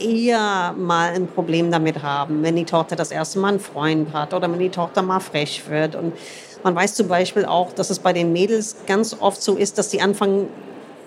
eher 0.00 0.74
mal 0.76 1.12
ein 1.12 1.26
Problem 1.26 1.70
damit 1.70 2.02
haben, 2.02 2.42
wenn 2.42 2.56
die 2.56 2.64
Tochter 2.64 2.96
das 2.96 3.10
erste 3.10 3.38
Mal 3.38 3.48
einen 3.48 3.60
Freund 3.60 4.12
hat 4.14 4.32
oder 4.32 4.50
wenn 4.50 4.58
die 4.58 4.70
Tochter 4.70 5.02
mal 5.02 5.20
frech 5.20 5.62
wird 5.68 5.94
und 5.94 6.14
man 6.62 6.74
weiß 6.74 6.94
zum 6.94 7.08
Beispiel 7.08 7.44
auch, 7.44 7.72
dass 7.72 7.90
es 7.90 7.98
bei 7.98 8.12
den 8.12 8.32
Mädels 8.32 8.76
ganz 8.86 9.16
oft 9.18 9.42
so 9.42 9.56
ist, 9.56 9.78
dass 9.78 9.90
sie 9.90 10.00
anfangen, 10.00 10.48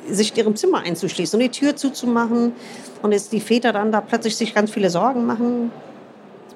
sich 0.09 0.35
ihrem 0.38 0.55
Zimmer 0.55 0.79
einzuschließen 0.79 1.39
und 1.39 1.43
die 1.43 1.51
Tür 1.51 1.75
zuzumachen. 1.75 2.53
Und 3.01 3.12
jetzt 3.12 3.31
die 3.31 3.39
Väter 3.39 3.74
dann 3.74 3.91
da 3.91 4.01
plötzlich 4.01 4.35
sich 4.35 4.53
ganz 4.53 4.71
viele 4.71 4.89
Sorgen 4.89 5.25
machen. 5.25 5.71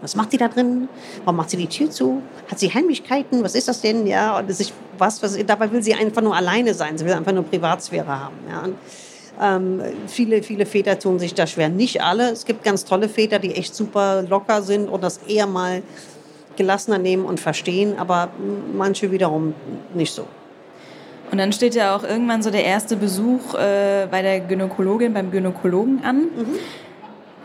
Was 0.02 0.16
macht 0.16 0.32
sie 0.32 0.38
da 0.38 0.48
drin? 0.48 0.88
Warum 1.26 1.38
macht 1.38 1.50
sie 1.50 1.58
die 1.58 1.68
Tür 1.68 1.90
zu? 1.90 2.22
Hat 2.50 2.60
sie 2.60 2.74
Heimlichkeiten? 2.74 3.44
Was 3.44 3.56
ist 3.56 3.68
das 3.68 3.82
denn? 3.82 4.08
Ja, 4.08 4.38
und 4.38 4.52
sich 4.54 4.74
was, 4.98 5.22
was, 5.22 5.38
dabei 5.46 5.72
will 5.72 5.84
sie 5.84 5.94
einfach 5.94 6.22
nur 6.22 6.36
alleine 6.36 6.74
sein. 6.74 6.98
Sie 6.98 7.06
will 7.06 7.14
einfach 7.14 7.34
nur 7.34 7.44
Privatsphäre 7.44 8.08
haben. 8.08 8.36
Ja. 8.50 8.64
Und, 8.64 8.76
ähm, 9.42 9.82
viele, 10.08 10.44
viele 10.44 10.66
Väter 10.66 11.00
tun 11.00 11.20
sich 11.20 11.34
da 11.34 11.48
schwer. 11.48 11.70
Nicht 11.70 12.02
alle. 12.02 12.30
Es 12.32 12.46
gibt 12.46 12.64
ganz 12.64 12.86
tolle 12.86 13.08
Väter, 13.08 13.40
die 13.40 13.56
echt 13.56 13.74
super 13.74 14.24
locker 14.24 14.62
sind 14.62 14.90
und 14.90 15.02
das 15.04 15.20
eher 15.28 15.48
mal 15.48 15.82
gelassener 16.60 17.00
nehmen 17.00 17.26
und 17.26 17.40
verstehen, 17.40 17.98
aber 17.98 18.30
manche 18.76 19.12
wiederum 19.12 19.56
nicht 19.96 20.14
so. 20.14 20.28
Und 21.32 21.38
dann 21.38 21.54
steht 21.54 21.74
ja 21.74 21.96
auch 21.96 22.04
irgendwann 22.04 22.42
so 22.44 22.52
der 22.52 22.66
erste 22.66 22.96
Besuch 22.96 23.54
äh, 23.54 24.08
bei 24.12 24.22
der 24.22 24.42
Gynäkologin, 24.42 25.14
beim 25.14 25.32
Gynäkologen 25.32 26.04
an. 26.04 26.18
Mhm. 26.18 26.60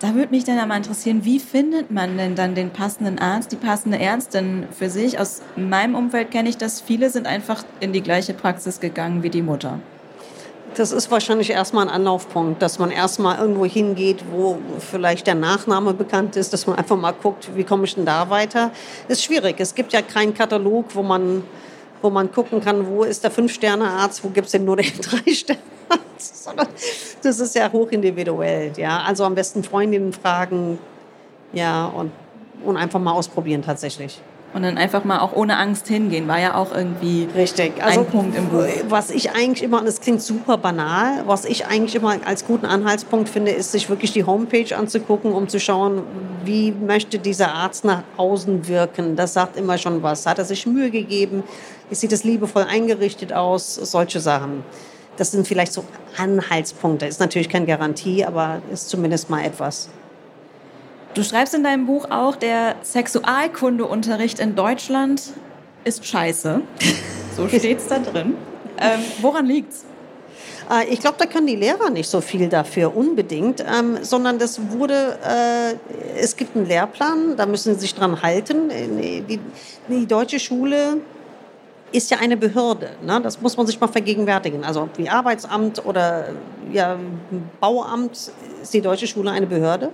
Da 0.00 0.14
würde 0.14 0.30
mich 0.30 0.44
dann 0.44 0.58
einmal 0.58 0.78
interessieren, 0.78 1.24
wie 1.24 1.38
findet 1.38 1.90
man 1.90 2.18
denn 2.18 2.34
dann 2.34 2.54
den 2.54 2.70
passenden 2.70 3.18
Arzt, 3.18 3.52
die 3.52 3.56
passende 3.56 3.98
Ärztin 3.98 4.66
für 4.76 4.90
sich? 4.90 5.18
Aus 5.18 5.42
meinem 5.56 5.94
Umfeld 5.94 6.30
kenne 6.30 6.48
ich 6.48 6.58
das, 6.58 6.80
viele 6.80 7.08
sind 7.08 7.26
einfach 7.26 7.64
in 7.80 7.92
die 7.92 8.02
gleiche 8.02 8.34
Praxis 8.34 8.80
gegangen 8.80 9.22
wie 9.22 9.30
die 9.30 9.42
Mutter. 9.42 9.78
Das 10.76 10.90
ist 10.90 11.10
wahrscheinlich 11.10 11.50
erstmal 11.50 11.86
ein 11.86 11.94
Anlaufpunkt, 11.94 12.60
dass 12.60 12.78
man 12.78 12.90
erstmal 12.90 13.38
irgendwo 13.38 13.64
hingeht, 13.64 14.24
wo 14.30 14.58
vielleicht 14.80 15.26
der 15.26 15.36
Nachname 15.36 15.94
bekannt 15.94 16.34
ist, 16.36 16.52
dass 16.52 16.66
man 16.66 16.76
einfach 16.76 16.96
mal 16.96 17.12
guckt, 17.12 17.50
wie 17.54 17.62
komme 17.62 17.84
ich 17.84 17.94
denn 17.94 18.04
da 18.04 18.28
weiter. 18.28 18.72
Ist 19.06 19.22
schwierig. 19.22 19.56
Es 19.60 19.74
gibt 19.74 19.92
ja 19.92 20.02
keinen 20.02 20.34
Katalog, 20.34 20.86
wo 20.94 21.02
man, 21.02 21.44
wo 22.02 22.10
man 22.10 22.32
gucken 22.32 22.60
kann, 22.60 22.88
wo 22.88 23.04
ist 23.04 23.22
der 23.22 23.30
Fünf-Sterne-Arzt, 23.30 24.24
wo 24.24 24.30
gibt 24.30 24.46
es 24.46 24.52
denn 24.52 24.64
nur 24.64 24.76
den 24.76 24.92
Drei-Sterne-Arzt. 25.00 26.48
Das 27.22 27.40
ist 27.40 27.54
ja 27.54 27.70
hochindividuell. 27.70 28.72
Ja? 28.76 29.02
Also 29.02 29.24
am 29.24 29.36
besten 29.36 29.62
Freundinnen 29.62 30.12
fragen 30.12 30.78
ja, 31.52 31.86
und, 31.86 32.10
und 32.64 32.76
einfach 32.76 32.98
mal 32.98 33.12
ausprobieren 33.12 33.62
tatsächlich. 33.62 34.20
Und 34.54 34.62
dann 34.62 34.78
einfach 34.78 35.02
mal 35.02 35.18
auch 35.18 35.32
ohne 35.32 35.58
Angst 35.58 35.88
hingehen, 35.88 36.28
war 36.28 36.38
ja 36.38 36.54
auch 36.54 36.72
irgendwie 36.72 37.28
Richtig. 37.34 37.72
Also, 37.82 38.00
ein 38.00 38.06
Punkt 38.06 38.38
im 38.38 38.48
Buch. 38.50 38.64
Was 38.88 39.10
ich 39.10 39.32
eigentlich 39.32 39.64
immer, 39.64 39.80
und 39.80 39.86
das 39.86 40.00
klingt 40.00 40.22
super 40.22 40.56
banal, 40.58 41.24
was 41.26 41.44
ich 41.44 41.66
eigentlich 41.66 41.96
immer 41.96 42.16
als 42.24 42.46
guten 42.46 42.64
Anhaltspunkt 42.64 43.28
finde, 43.28 43.50
ist, 43.50 43.72
sich 43.72 43.90
wirklich 43.90 44.12
die 44.12 44.24
Homepage 44.24 44.76
anzugucken, 44.76 45.32
um 45.32 45.48
zu 45.48 45.58
schauen, 45.58 46.02
wie 46.44 46.70
möchte 46.70 47.18
dieser 47.18 47.52
Arzt 47.52 47.84
nach 47.84 48.04
außen 48.16 48.68
wirken. 48.68 49.16
Das 49.16 49.34
sagt 49.34 49.56
immer 49.56 49.76
schon 49.76 50.04
was. 50.04 50.24
Hat 50.24 50.38
er 50.38 50.44
sich 50.44 50.66
Mühe 50.66 50.90
gegeben? 50.90 51.42
Sieht 51.90 52.12
es 52.12 52.22
liebevoll 52.22 52.62
eingerichtet 52.62 53.32
aus? 53.32 53.74
Solche 53.74 54.20
Sachen. 54.20 54.62
Das 55.16 55.32
sind 55.32 55.48
vielleicht 55.48 55.72
so 55.72 55.84
Anhaltspunkte. 56.16 57.06
Ist 57.06 57.18
natürlich 57.18 57.48
keine 57.48 57.66
Garantie, 57.66 58.24
aber 58.24 58.62
ist 58.72 58.88
zumindest 58.88 59.30
mal 59.30 59.44
etwas. 59.44 59.88
Du 61.14 61.22
schreibst 61.22 61.54
in 61.54 61.62
deinem 61.62 61.86
Buch 61.86 62.10
auch, 62.10 62.34
der 62.34 62.74
Sexualkundeunterricht 62.82 64.40
in 64.40 64.56
Deutschland 64.56 65.22
ist 65.84 66.04
scheiße. 66.04 66.60
So 67.36 67.48
steht 67.48 67.78
es 67.78 67.86
da 67.86 68.00
drin. 68.00 68.34
Ähm, 68.80 69.00
woran 69.20 69.46
liegt's? 69.46 69.84
Äh, 70.68 70.88
ich 70.88 70.98
glaube, 70.98 71.14
da 71.18 71.26
können 71.26 71.46
die 71.46 71.54
Lehrer 71.54 71.90
nicht 71.90 72.08
so 72.08 72.20
viel 72.20 72.48
dafür 72.48 72.96
unbedingt, 72.96 73.60
ähm, 73.60 73.98
sondern 74.02 74.40
das 74.40 74.60
wurde, 74.72 75.18
äh, 75.24 75.74
es 76.18 76.36
gibt 76.36 76.56
einen 76.56 76.66
Lehrplan, 76.66 77.36
da 77.36 77.46
müssen 77.46 77.74
sie 77.74 77.80
sich 77.82 77.94
dran 77.94 78.20
halten. 78.20 78.68
Die, 78.68 79.38
die 79.88 80.06
deutsche 80.06 80.40
Schule 80.40 80.96
ist 81.92 82.10
ja 82.10 82.18
eine 82.18 82.36
Behörde, 82.36 82.90
ne? 83.06 83.20
das 83.22 83.40
muss 83.40 83.56
man 83.56 83.68
sich 83.68 83.80
mal 83.80 83.86
vergegenwärtigen. 83.86 84.64
Also 84.64 84.88
wie 84.96 85.08
Arbeitsamt 85.08 85.86
oder 85.86 86.30
ja, 86.72 86.98
Bauamt 87.60 88.32
ist 88.62 88.74
die 88.74 88.80
deutsche 88.80 89.06
Schule 89.06 89.30
eine 89.30 89.46
Behörde. 89.46 89.90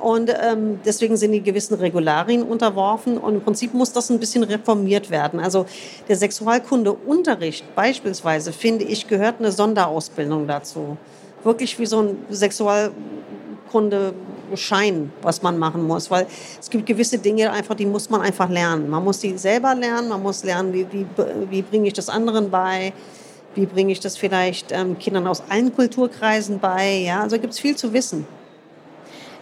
Und 0.00 0.30
ähm, 0.30 0.80
deswegen 0.84 1.16
sind 1.16 1.32
die 1.32 1.42
gewissen 1.42 1.74
Regularien 1.74 2.42
unterworfen. 2.42 3.18
Und 3.18 3.34
im 3.34 3.40
Prinzip 3.42 3.74
muss 3.74 3.92
das 3.92 4.08
ein 4.10 4.18
bisschen 4.18 4.42
reformiert 4.42 5.10
werden. 5.10 5.38
Also 5.40 5.66
der 6.08 6.16
Sexualkundeunterricht 6.16 7.74
beispielsweise, 7.74 8.52
finde 8.52 8.86
ich, 8.86 9.06
gehört 9.06 9.36
eine 9.38 9.52
Sonderausbildung 9.52 10.46
dazu. 10.46 10.96
Wirklich 11.44 11.78
wie 11.78 11.84
so 11.86 12.00
ein 12.00 12.16
Sexualkundeschein, 12.30 15.12
was 15.20 15.42
man 15.42 15.58
machen 15.58 15.86
muss. 15.86 16.10
Weil 16.10 16.26
es 16.58 16.70
gibt 16.70 16.86
gewisse 16.86 17.18
Dinge 17.18 17.52
einfach, 17.52 17.74
die 17.74 17.86
muss 17.86 18.08
man 18.08 18.22
einfach 18.22 18.48
lernen. 18.48 18.88
Man 18.88 19.04
muss 19.04 19.18
die 19.18 19.36
selber 19.36 19.74
lernen, 19.74 20.08
man 20.08 20.22
muss 20.22 20.44
lernen, 20.44 20.72
wie, 20.72 20.86
wie, 20.90 21.04
wie 21.50 21.60
bringe 21.62 21.88
ich 21.88 21.94
das 21.94 22.08
anderen 22.08 22.50
bei. 22.50 22.94
Wie 23.54 23.66
bringe 23.66 23.92
ich 23.92 24.00
das 24.00 24.16
vielleicht 24.16 24.70
ähm, 24.70 24.96
Kindern 24.98 25.26
aus 25.26 25.42
allen 25.48 25.74
Kulturkreisen 25.74 26.60
bei? 26.60 26.98
Ja, 26.98 27.22
also 27.22 27.36
gibt 27.38 27.52
es 27.52 27.58
viel 27.58 27.74
zu 27.74 27.92
wissen. 27.92 28.24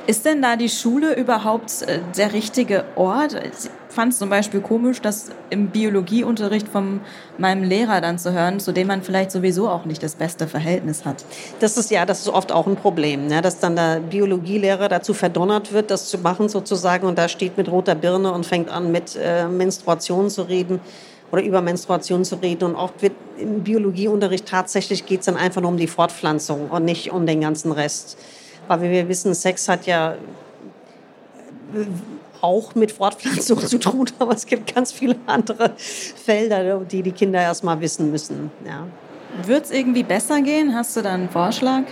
Ist 0.08 0.24
denn 0.24 0.40
da 0.40 0.56
die 0.56 0.70
Schule 0.70 1.14
überhaupt 1.16 1.82
äh, 1.82 2.00
der 2.16 2.32
richtige 2.32 2.86
Ort? 2.96 3.34
Ich 3.34 3.68
fand 3.90 4.14
es 4.14 4.18
zum 4.18 4.30
Beispiel 4.30 4.62
komisch, 4.62 5.02
das 5.02 5.26
im 5.50 5.68
Biologieunterricht 5.68 6.66
von 6.66 7.00
meinem 7.36 7.62
Lehrer 7.62 8.00
dann 8.00 8.18
zu 8.18 8.32
hören, 8.32 8.58
zu 8.58 8.72
dem 8.72 8.86
man 8.86 9.02
vielleicht 9.02 9.30
sowieso 9.30 9.68
auch 9.68 9.84
nicht 9.84 10.02
das 10.02 10.14
beste 10.14 10.48
Verhältnis 10.48 11.04
hat. 11.04 11.26
Das 11.60 11.76
ist 11.76 11.90
ja, 11.90 12.06
das 12.06 12.20
ist 12.20 12.28
oft 12.28 12.52
auch 12.52 12.66
ein 12.66 12.76
Problem, 12.76 13.26
ne? 13.26 13.42
dass 13.42 13.58
dann 13.58 13.76
der 13.76 14.00
Biologielehrer 14.00 14.88
dazu 14.88 15.12
verdonnert 15.12 15.74
wird, 15.74 15.90
das 15.90 16.08
zu 16.08 16.16
machen 16.16 16.48
sozusagen 16.48 17.06
und 17.06 17.18
da 17.18 17.28
steht 17.28 17.58
mit 17.58 17.70
roter 17.70 17.94
Birne 17.94 18.32
und 18.32 18.46
fängt 18.46 18.70
an 18.70 18.90
mit 18.90 19.14
äh, 19.22 19.46
Menstruation 19.46 20.30
zu 20.30 20.40
reden 20.40 20.80
oder 21.30 21.42
über 21.42 21.60
Menstruation 21.60 22.24
zu 22.24 22.36
reden. 22.36 22.64
Und 22.64 22.76
oft 22.76 23.02
wird 23.02 23.12
im 23.36 23.62
Biologieunterricht 23.62 24.46
tatsächlich 24.46 25.04
geht 25.04 25.20
es 25.20 25.26
dann 25.26 25.36
einfach 25.36 25.60
nur 25.60 25.70
um 25.70 25.76
die 25.76 25.86
Fortpflanzung 25.86 26.70
und 26.70 26.86
nicht 26.86 27.12
um 27.12 27.26
den 27.26 27.42
ganzen 27.42 27.72
Rest. 27.72 28.16
Weil 28.68 28.82
wir 28.82 29.08
wissen, 29.08 29.34
Sex 29.34 29.68
hat 29.68 29.86
ja 29.86 30.14
auch 32.40 32.74
mit 32.74 32.92
Fortpflanzung 32.92 33.60
zu 33.66 33.78
tun, 33.78 34.06
aber 34.18 34.32
es 34.32 34.46
gibt 34.46 34.74
ganz 34.74 34.92
viele 34.92 35.16
andere 35.26 35.72
Felder, 35.76 36.80
die 36.80 37.02
die 37.02 37.12
Kinder 37.12 37.40
erst 37.40 37.64
mal 37.64 37.80
wissen 37.80 38.10
müssen. 38.10 38.50
Ja. 38.64 38.86
Wird 39.46 39.66
es 39.66 39.70
irgendwie 39.70 40.02
besser 40.02 40.40
gehen? 40.40 40.74
Hast 40.74 40.96
du 40.96 41.02
da 41.02 41.12
einen 41.12 41.28
Vorschlag? 41.28 41.82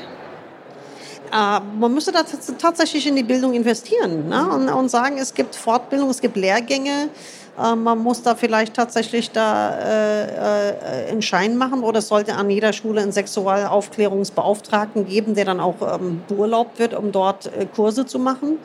Äh, 1.33 1.61
man 1.79 1.93
müsste 1.93 2.13
da 2.13 2.23
tatsächlich 2.59 3.07
in 3.07 3.17
die 3.17 3.23
Bildung 3.23 3.55
investieren 3.55 4.29
ne? 4.29 4.49
und, 4.49 4.69
und 4.69 4.89
sagen, 4.89 5.19
es 5.19 5.35
gibt 5.35 5.57
Fortbildung, 5.57 6.09
es 6.11 6.21
gibt 6.21 6.37
Lehrgänge, 6.37 7.09
man 7.57 7.99
muss 7.99 8.23
da 8.23 8.35
vielleicht 8.35 8.75
tatsächlich 8.75 9.31
da 9.31 9.79
äh, 9.79 11.07
äh, 11.07 11.11
einen 11.11 11.23
Schein 11.23 11.57
machen 11.57 11.83
oder 11.83 12.01
es 12.01 12.09
sollte 12.09 12.35
an 12.35 12.51
jeder 12.51 12.73
Schule 12.73 13.01
einen 13.01 13.13
Sexualaufklärungsbeauftragten 13.13 15.07
geben, 15.07 15.35
der 15.35 15.47
dann 15.47 15.61
auch 15.61 15.77
ähm, 15.81 16.23
beurlaubt 16.29 16.79
wird, 16.79 16.93
um 16.95 17.13
dort 17.13 17.47
äh, 17.47 17.67
Kurse 17.75 18.05
zu 18.05 18.19
machen. 18.19 18.59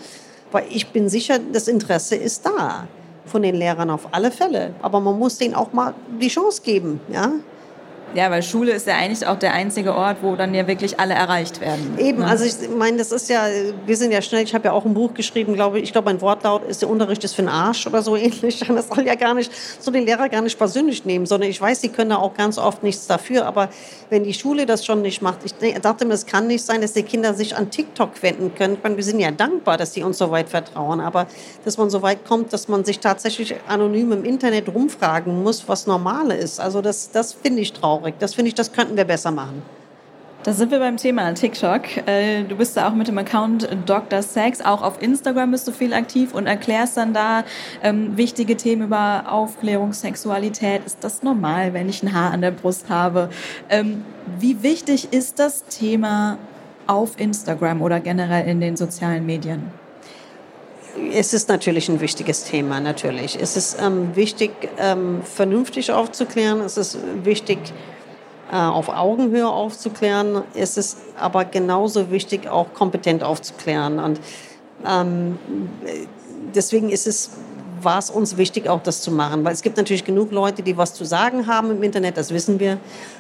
Weil 0.52 0.66
ich 0.70 0.90
bin 0.90 1.08
sicher, 1.08 1.40
das 1.40 1.70
Interesse 1.70 2.16
ist 2.16 2.46
da 2.46 2.88
von 3.26 3.42
den 3.42 3.56
Lehrern 3.56 3.90
auf 3.90 4.10
alle 4.12 4.32
Fälle. 4.32 4.74
Aber 4.82 5.00
man 5.00 5.18
muss 5.18 5.38
denen 5.38 5.56
auch 5.56 5.72
mal 5.72 5.94
die 6.20 6.28
Chance 6.28 6.62
geben, 6.62 7.00
ja. 7.12 7.32
Ja, 8.14 8.30
weil 8.30 8.44
Schule 8.44 8.74
ist 8.74 8.88
ja 8.88 8.96
eigentlich 8.96 9.26
auch 9.26 9.40
der 9.40 9.54
einzige 9.54 9.96
Ort, 9.96 10.18
wo 10.22 10.36
dann 10.36 10.54
ja 10.54 10.68
wirklich 10.68 11.00
alle 11.00 11.14
erreicht 11.14 11.62
werden. 11.62 11.98
Eben, 11.98 12.20
ne? 12.20 12.28
also 12.28 12.44
ich 12.44 12.70
meine, 12.70 12.98
das 12.98 13.12
ist 13.12 13.30
ja, 13.30 13.46
wir 13.86 13.96
sind 13.96 14.12
ja 14.12 14.22
schnell, 14.22 14.44
ich 14.44 14.54
habe 14.54 14.66
ja 14.66 14.74
auch 14.74 14.86
ein 14.86 14.94
Buch 14.94 15.14
geschrieben, 15.14 15.54
glaube 15.54 15.78
ich, 15.78 15.86
ich 15.86 15.92
glaube, 15.94 16.06
mein 16.06 16.20
Wortlaut 16.20 16.64
ist, 16.68 16.82
der 16.82 16.90
Unterricht 16.90 17.24
ist 17.24 17.36
für 17.36 17.42
den 17.42 17.50
Arsch 17.50 17.88
oder 17.88 18.02
so 18.02 18.16
ähnlich. 18.18 18.60
Das 18.68 18.88
soll 18.88 19.06
ja 19.06 19.16
gar 19.16 19.34
nicht, 19.34 19.52
so 19.80 19.92
den 19.92 20.06
Lehrer 20.06 20.28
gar 20.28 20.42
nicht 20.42 20.58
persönlich 20.58 21.06
nehmen, 21.06 21.26
sondern 21.26 21.50
ich 21.50 21.62
weiß, 21.62 21.82
sie 21.82 21.90
können 21.90 22.10
da 22.10 22.18
auch 22.18 22.34
ganz 22.34 22.58
oft 22.58 22.84
nichts 22.84 23.08
dafür, 23.08 23.46
aber 23.46 23.70
wenn 24.10 24.24
die 24.24 24.34
Schule 24.34 24.66
das 24.66 24.86
schon 24.86 25.02
nicht 25.02 25.22
macht, 25.22 25.40
ich 25.46 25.54
dachte 25.82 26.06
mir, 26.06 26.14
es 26.14 26.26
kann 26.26 26.48
nicht 26.48 26.66
sein, 26.66 26.82
dass 26.82 26.94
die 26.94 27.04
Kinder 27.04 27.34
sich 27.34 27.56
an 27.56 27.70
TikTok 27.70 28.22
wenden 28.22 28.54
können. 28.56 28.74
Ich 28.76 28.84
meine, 28.84 28.98
wir 28.98 29.04
sind 29.04 29.20
ja 29.20 29.32
dankbar, 29.32 29.78
dass 29.78 29.92
die 29.92 30.04
uns 30.04 30.18
so 30.18 30.32
weit 30.32 30.50
vertrauen, 30.50 31.00
aber 31.00 31.28
dass 31.64 31.78
man 31.78 31.90
so 31.90 32.02
weit 32.02 32.26
kommt, 32.26 32.52
dass 32.52 32.68
man 32.68 32.84
sich 32.84 33.00
tatsächlich 33.00 33.56
anonym 33.68 34.12
im 34.12 34.26
Internet 34.26 34.74
rumfragen 34.74 35.44
muss, 35.44 35.68
was 35.68 35.88
normal 35.88 36.32
ist, 36.32 36.60
also 36.60 36.82
das, 36.82 37.12
das 37.12 37.34
finde 37.34 37.62
ich 37.62 37.72
traurig 37.72 38.01
traurig. 38.02 38.16
Das 38.20 38.34
finde 38.34 38.50
ich, 38.50 38.56
das 38.56 38.74
könnten 38.74 38.98
wir 38.98 39.06
besser 39.06 39.32
machen. 39.32 39.62
Da 40.44 40.54
sind 40.54 40.72
wir 40.72 40.80
beim 40.80 40.98
Thema 40.98 41.32
TikTok. 41.36 42.08
Äh, 42.08 42.44
du 42.44 42.56
bist 42.56 42.76
da 42.76 42.90
auch 42.90 42.96
mit 42.96 43.08
dem 43.08 43.18
Account 43.20 43.70
Dr. 43.86 44.24
Sex. 44.24 44.60
Auch 44.60 44.82
auf 44.82 45.00
Instagram 45.00 45.52
bist 45.52 45.68
du 45.68 45.72
viel 45.72 45.94
aktiv 45.94 46.34
und 46.34 46.48
erklärst 46.48 46.98
dann 46.98 47.14
da 47.14 47.44
ähm, 47.84 48.18
wichtige 48.18 48.58
Themen 48.58 48.88
über 48.88 49.26
Aufklärung, 49.28 49.94
Sexualität. 49.94 50.84
Ist 50.84 51.04
das 51.04 51.22
normal, 51.22 51.76
wenn 51.76 51.88
ich 51.90 52.02
ein 52.02 52.16
Haar 52.16 52.32
an 52.32 52.42
der 52.42 52.50
Brust 52.50 52.90
habe? 52.90 53.30
Ähm, 53.70 54.04
wie 54.40 54.64
wichtig 54.64 55.14
ist 55.14 55.38
das 55.38 55.66
Thema 55.66 56.40
auf 56.88 57.20
Instagram 57.20 57.84
oder 57.84 58.00
generell 58.00 58.48
in 58.48 58.60
den 58.62 58.76
sozialen 58.78 59.28
Medien? 59.28 59.70
Es 61.14 61.34
ist 61.34 61.50
natürlich 61.50 61.88
ein 61.90 62.02
wichtiges 62.02 62.44
Thema, 62.44 62.80
natürlich. 62.80 63.38
Es 63.40 63.56
ist 63.56 63.78
ähm, 63.82 64.16
wichtig, 64.16 64.52
ähm, 64.78 65.22
vernünftig 65.24 65.92
aufzuklären. 65.92 66.62
Es 66.62 66.78
ist 66.78 66.98
wichtig, 67.24 67.60
auf 68.58 68.90
Augenhöhe 68.90 69.48
aufzuklären. 69.48 70.44
Es 70.54 70.78
ist 70.78 70.98
aber 71.20 71.46
genauso 71.46 72.12
wichtig, 72.12 72.48
auch 72.48 72.74
kompetent 72.74 73.24
aufzuklären. 73.24 74.00
Und 74.00 74.20
ähm, 74.86 75.38
deswegen 76.54 76.90
ist 76.90 77.08
es 77.08 77.32
war 77.84 77.98
es 77.98 78.10
uns 78.10 78.38
wichtig, 78.38 78.68
auch 78.70 78.82
das 78.84 79.02
zu 79.02 79.12
machen. 79.12 79.44
Weil 79.44 79.54
es 79.54 79.62
gibt 79.62 79.78
natürlich 79.78 80.06
genug 80.06 80.32
Leute, 80.32 80.64
die 80.64 80.78
was 80.78 80.94
zu 80.94 81.06
sagen 81.06 81.48
haben 81.48 81.72
im 81.72 81.84
Internet, 81.84 82.18
das 82.18 82.32
wissen 82.32 82.60
wir. 82.60 82.78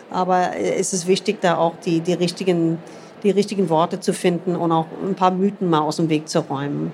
Aber 0.09 0.55
es 0.55 0.93
ist 0.93 1.07
wichtig, 1.07 1.41
da 1.41 1.57
auch 1.57 1.73
die, 1.85 2.01
die, 2.01 2.13
richtigen, 2.13 2.77
die 3.23 3.31
richtigen 3.31 3.69
Worte 3.69 3.99
zu 3.99 4.13
finden 4.13 4.55
und 4.55 4.71
auch 4.71 4.87
ein 5.03 5.15
paar 5.15 5.31
Mythen 5.31 5.69
mal 5.69 5.81
aus 5.81 5.97
dem 5.97 6.09
Weg 6.09 6.29
zu 6.29 6.39
räumen. 6.39 6.91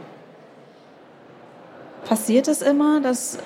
Passiert 2.05 2.47
es 2.47 2.61
immer, 2.61 3.01
dass 3.01 3.37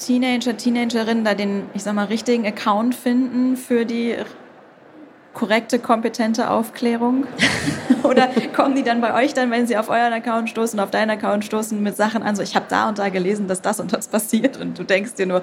Teenager, 0.00 0.56
Teenagerinnen 0.56 1.24
da 1.24 1.34
den, 1.34 1.64
ich 1.74 1.82
sag 1.82 1.94
mal, 1.94 2.06
richtigen 2.06 2.46
Account 2.46 2.94
finden 2.94 3.56
für 3.56 3.84
die 3.84 4.16
korrekte, 5.34 5.78
kompetente 5.78 6.50
Aufklärung? 6.50 7.26
Oder 8.02 8.28
kommen 8.54 8.74
die 8.74 8.82
dann 8.82 9.00
bei 9.00 9.14
euch 9.22 9.34
dann, 9.34 9.50
wenn 9.50 9.66
sie 9.66 9.76
auf 9.76 9.90
euren 9.90 10.12
Account 10.12 10.48
stoßen, 10.48 10.80
auf 10.80 10.90
deinen 10.90 11.10
Account 11.10 11.44
stoßen, 11.44 11.80
mit 11.82 11.96
Sachen 11.96 12.22
an, 12.22 12.34
so 12.34 12.42
ich 12.42 12.56
habe 12.56 12.66
da 12.68 12.88
und 12.88 12.98
da 12.98 13.10
gelesen, 13.10 13.46
dass 13.46 13.60
das 13.60 13.78
und 13.78 13.92
das 13.92 14.08
passiert 14.08 14.56
und 14.56 14.78
du 14.78 14.84
denkst 14.84 15.14
dir 15.14 15.26
nur, 15.26 15.42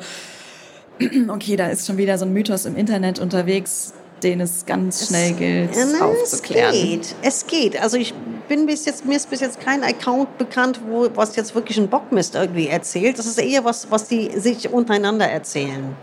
okay, 1.30 1.56
da 1.56 1.68
ist 1.68 1.86
schon 1.86 1.98
wieder 1.98 2.18
so 2.18 2.26
ein 2.26 2.34
Mythos 2.34 2.66
im 2.66 2.76
Internet 2.76 3.20
unterwegs, 3.20 3.94
den 4.24 4.42
es 4.42 4.66
ganz 4.66 5.08
schnell 5.08 5.34
gilt 5.34 5.76
es, 5.76 6.02
aufzuklären. 6.02 6.74
Es 6.74 6.82
geht, 6.82 7.16
es 7.22 7.48
geht. 7.48 7.82
Also 7.82 7.98
ich 7.98 8.14
bin 8.48 8.66
bis 8.66 8.86
jetzt, 8.86 9.06
mir 9.06 9.16
ist 9.16 9.30
bis 9.30 9.42
jetzt 9.42 9.60
kein 9.60 9.84
Account 9.84 10.38
bekannt, 10.38 10.80
wo 10.88 11.08
was 11.16 11.36
jetzt 11.36 11.54
wirklich 11.56 11.78
ein 11.78 11.88
Bockmist 11.88 12.36
irgendwie 12.36 12.68
erzählt. 12.68 13.20
Das 13.20 13.26
ist 13.26 13.40
eher 13.40 13.64
was, 13.64 13.92
was 13.92 14.08
die 14.08 14.32
sich 14.40 14.70
untereinander 14.72 15.28
erzählen. 15.28 15.96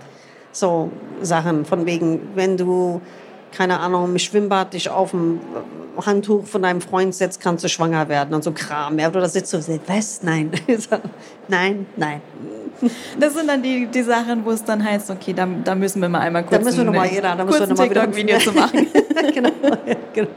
So 0.53 0.91
Sachen 1.23 1.65
von 1.65 1.87
wegen, 1.87 2.21
wenn 2.35 2.57
du 2.57 3.01
keine 3.55 3.81
Ahnung, 3.81 4.11
im 4.11 4.19
Schwimmbad 4.19 4.75
dich 4.75 4.91
auf 4.91 5.13
dem 5.13 5.41
Handtuch 6.05 6.47
von 6.47 6.63
deinem 6.63 6.81
Freund 6.81 7.15
setzt, 7.15 7.41
kannst 7.41 7.65
du 7.65 7.69
schwanger 7.69 8.09
werden 8.09 8.35
und 8.35 8.43
so 8.43 8.53
Kram. 8.53 8.99
Ja, 8.99 9.09
oder 9.09 9.29
sitzt 9.29 9.53
du 9.53 9.61
sagst, 9.61 9.81
was? 9.87 10.23
Nein. 10.23 10.51
nein, 11.49 11.87
nein. 11.97 12.21
Das 13.19 13.35
sind 13.35 13.49
dann 13.49 13.63
die, 13.63 13.87
die 13.87 14.03
Sachen, 14.03 14.45
wo 14.45 14.51
es 14.51 14.65
dann 14.65 14.85
heißt, 14.85 15.11
okay, 15.11 15.33
da, 15.33 15.47
da 15.47 15.75
müssen 15.75 16.03
wir 16.03 16.09
mal 16.09 16.21
einmal 16.21 16.43
kurz 16.43 16.59
da 16.59 16.65
müssen 16.65 16.79
wir 16.79 16.85
noch 16.85 16.93
mal, 16.93 17.13
ja, 17.13 17.21
da 17.21 17.45
müssen 17.45 17.61
wir 17.61 17.67
noch 17.69 17.77
mal 17.77 17.91
wieder 17.91 18.17
Video 18.17 18.39
zu 18.39 18.53
machen. 18.53 18.89
genau, 19.35 19.51
genau. 20.13 20.29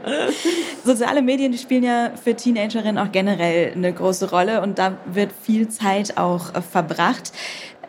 Soziale 0.86 1.21
Medien 1.21 1.51
die 1.51 1.58
spielen 1.58 1.84
ja 1.84 2.12
für 2.23 2.36
Teenagerinnen 2.36 2.97
auch 2.97 3.12
generell 3.12 3.73
eine 3.73 3.91
große 3.91 4.30
Rolle 4.30 4.62
und 4.62 4.77
da 4.77 4.97
wird 5.12 5.32
viel 5.43 5.67
Zeit 5.67 6.17
auch 6.17 6.53
äh, 6.53 6.62
verbracht. 6.62 7.32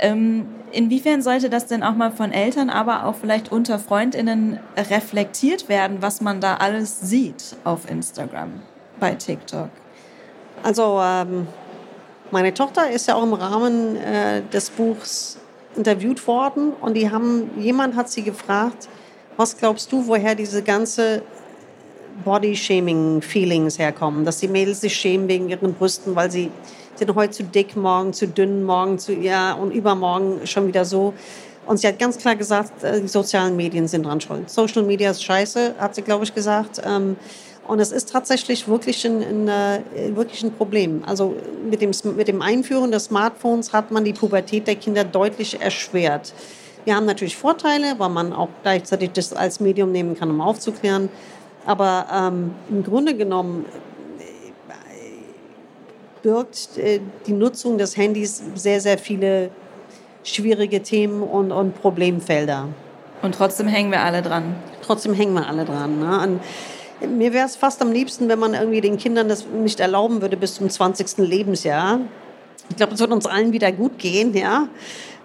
Ähm, 0.00 0.46
inwiefern 0.70 1.22
sollte 1.22 1.50
das 1.50 1.66
denn 1.66 1.82
auch 1.82 1.94
mal 1.94 2.10
von 2.10 2.32
Eltern, 2.32 2.70
aber 2.70 3.04
auch 3.06 3.16
vielleicht 3.16 3.50
unter 3.50 3.78
Freundinnen 3.78 4.60
reflektiert 4.76 5.68
werden, 5.68 5.98
was 6.00 6.20
man 6.20 6.40
da 6.40 6.56
alles 6.56 7.00
sieht 7.00 7.56
auf 7.64 7.90
Instagram, 7.90 8.52
bei 9.00 9.14
TikTok? 9.14 9.70
Also 10.62 11.00
ähm, 11.02 11.46
meine 12.30 12.54
Tochter 12.54 12.90
ist 12.90 13.08
ja 13.08 13.14
auch 13.14 13.22
im 13.22 13.32
Rahmen 13.32 13.96
äh, 13.96 14.42
des 14.52 14.70
Buchs 14.70 15.38
interviewt 15.76 16.26
worden 16.26 16.72
und 16.80 16.94
die 16.94 17.10
haben, 17.10 17.50
jemand 17.58 17.96
hat 17.96 18.08
sie 18.08 18.22
gefragt, 18.22 18.88
was 19.36 19.56
glaubst 19.56 19.92
du, 19.92 20.06
woher 20.06 20.34
diese 20.34 20.62
ganze 20.62 21.22
Body-Shaming-Feelings 22.24 23.78
herkommen, 23.78 24.24
dass 24.24 24.38
die 24.38 24.48
Mädels 24.48 24.80
sich 24.80 24.94
schämen 24.96 25.28
wegen 25.28 25.48
ihren 25.48 25.74
Brüsten, 25.74 26.16
weil 26.16 26.30
sie 26.30 26.50
sind 26.98 27.14
heute 27.14 27.32
zu 27.32 27.44
dick, 27.44 27.76
morgen 27.76 28.12
zu 28.12 28.26
dünn, 28.26 28.64
morgen 28.64 28.98
zu, 28.98 29.12
ja, 29.12 29.52
und 29.52 29.70
übermorgen 29.70 30.46
schon 30.46 30.66
wieder 30.66 30.84
so. 30.84 31.14
Und 31.66 31.78
sie 31.78 31.86
hat 31.86 31.98
ganz 31.98 32.18
klar 32.18 32.34
gesagt, 32.34 32.82
äh, 32.82 33.00
die 33.00 33.08
sozialen 33.08 33.56
Medien 33.56 33.88
sind 33.88 34.04
dran 34.04 34.20
schuld. 34.20 34.50
Social 34.50 34.82
Media 34.82 35.10
ist 35.10 35.22
scheiße, 35.22 35.74
hat 35.78 35.94
sie, 35.94 36.02
glaube 36.02 36.24
ich, 36.24 36.34
gesagt. 36.34 36.80
Ähm, 36.84 37.16
und 37.66 37.80
es 37.80 37.92
ist 37.92 38.10
tatsächlich 38.10 38.66
wirklich 38.66 39.04
ein, 39.06 39.22
ein, 39.22 39.48
äh, 39.48 40.16
wirklich 40.16 40.42
ein 40.42 40.52
Problem. 40.52 41.02
Also 41.06 41.36
mit 41.70 41.82
dem, 41.82 41.92
mit 42.16 42.26
dem 42.26 42.40
Einführen 42.40 42.90
des 42.90 43.04
Smartphones 43.04 43.74
hat 43.74 43.90
man 43.90 44.04
die 44.04 44.14
Pubertät 44.14 44.66
der 44.66 44.76
Kinder 44.76 45.04
deutlich 45.04 45.60
erschwert. 45.60 46.32
Wir 46.86 46.96
haben 46.96 47.04
natürlich 47.04 47.36
Vorteile, 47.36 47.98
weil 47.98 48.08
man 48.08 48.32
auch 48.32 48.48
gleichzeitig 48.62 49.10
das 49.12 49.34
als 49.34 49.60
Medium 49.60 49.92
nehmen 49.92 50.18
kann, 50.18 50.30
um 50.30 50.40
aufzuklären. 50.40 51.10
Aber 51.66 52.06
ähm, 52.10 52.54
im 52.70 52.82
Grunde 52.82 53.14
genommen 53.14 53.66
birgt 56.22 56.78
äh, 56.78 57.00
die 57.26 57.32
Nutzung 57.32 57.78
des 57.78 57.96
Handys 57.96 58.42
sehr, 58.54 58.80
sehr 58.80 58.98
viele 58.98 59.50
schwierige 60.24 60.82
Themen 60.82 61.22
und, 61.22 61.52
und 61.52 61.80
Problemfelder. 61.80 62.68
Und 63.22 63.34
trotzdem 63.34 63.66
hängen 63.66 63.90
wir 63.90 64.02
alle 64.02 64.22
dran. 64.22 64.56
Trotzdem 64.82 65.14
hängen 65.14 65.34
wir 65.34 65.46
alle 65.46 65.64
dran. 65.64 65.98
Ne? 66.00 66.40
mir 67.06 67.32
wäre 67.32 67.46
es 67.46 67.54
fast 67.56 67.80
am 67.80 67.92
liebsten, 67.92 68.28
wenn 68.28 68.38
man 68.38 68.54
irgendwie 68.54 68.80
den 68.80 68.96
Kindern 68.96 69.28
das 69.28 69.46
nicht 69.46 69.78
erlauben 69.80 70.20
würde 70.20 70.36
bis 70.36 70.54
zum 70.54 70.68
20. 70.68 71.18
Lebensjahr. 71.18 72.00
Ich 72.70 72.76
glaube, 72.76 72.94
es 72.94 73.00
wird 73.00 73.12
uns 73.12 73.26
allen 73.26 73.52
wieder 73.52 73.70
gut 73.72 73.98
gehen, 73.98 74.34
ja. 74.34 74.68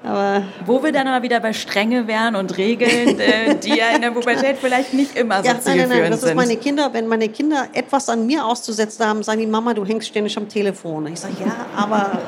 Aber 0.04 0.44
Wo 0.66 0.84
wir 0.84 0.92
dann 0.92 1.08
aber 1.08 1.24
wieder 1.24 1.40
bei 1.40 1.54
Strenge 1.54 2.08
wären 2.08 2.36
und 2.36 2.58
Regeln, 2.58 3.20
äh, 3.20 3.56
die 3.56 3.78
ja 3.78 3.88
in 3.96 4.02
der 4.02 4.12
Pubertät 4.12 4.58
vielleicht 4.60 4.94
nicht 4.94 5.16
immer 5.16 5.42
so 5.42 5.48
ja, 5.48 5.54
nein, 5.66 5.78
nein, 5.78 5.90
nein, 5.90 6.12
das 6.12 6.24
ist 6.24 6.36
meine 6.36 6.58
Kinder. 6.58 6.94
Wenn 6.94 7.08
meine 7.08 7.30
Kinder 7.30 7.68
etwas 7.74 8.10
an 8.10 8.26
mir 8.26 8.46
auszusetzen 8.46 9.06
haben, 9.06 9.24
sagen 9.24 9.40
die, 9.40 9.48
Mama, 9.48 9.74
du 9.74 9.86
hängst 9.86 10.10
ständig 10.10 10.38
am 10.38 10.50
Telefon. 10.50 11.08
Ich 11.08 11.22
sage, 11.22 11.36
ja, 11.40 11.66
aber... 11.76 12.20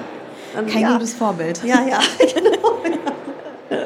Ähm, 0.58 0.68
Kein 0.68 0.84
ja. 0.84 0.94
gutes 0.94 1.14
Vorbild. 1.14 1.62
Ja, 1.66 1.86
ja, 1.86 2.00
genau. 2.34 2.80
Ja. 3.70 3.78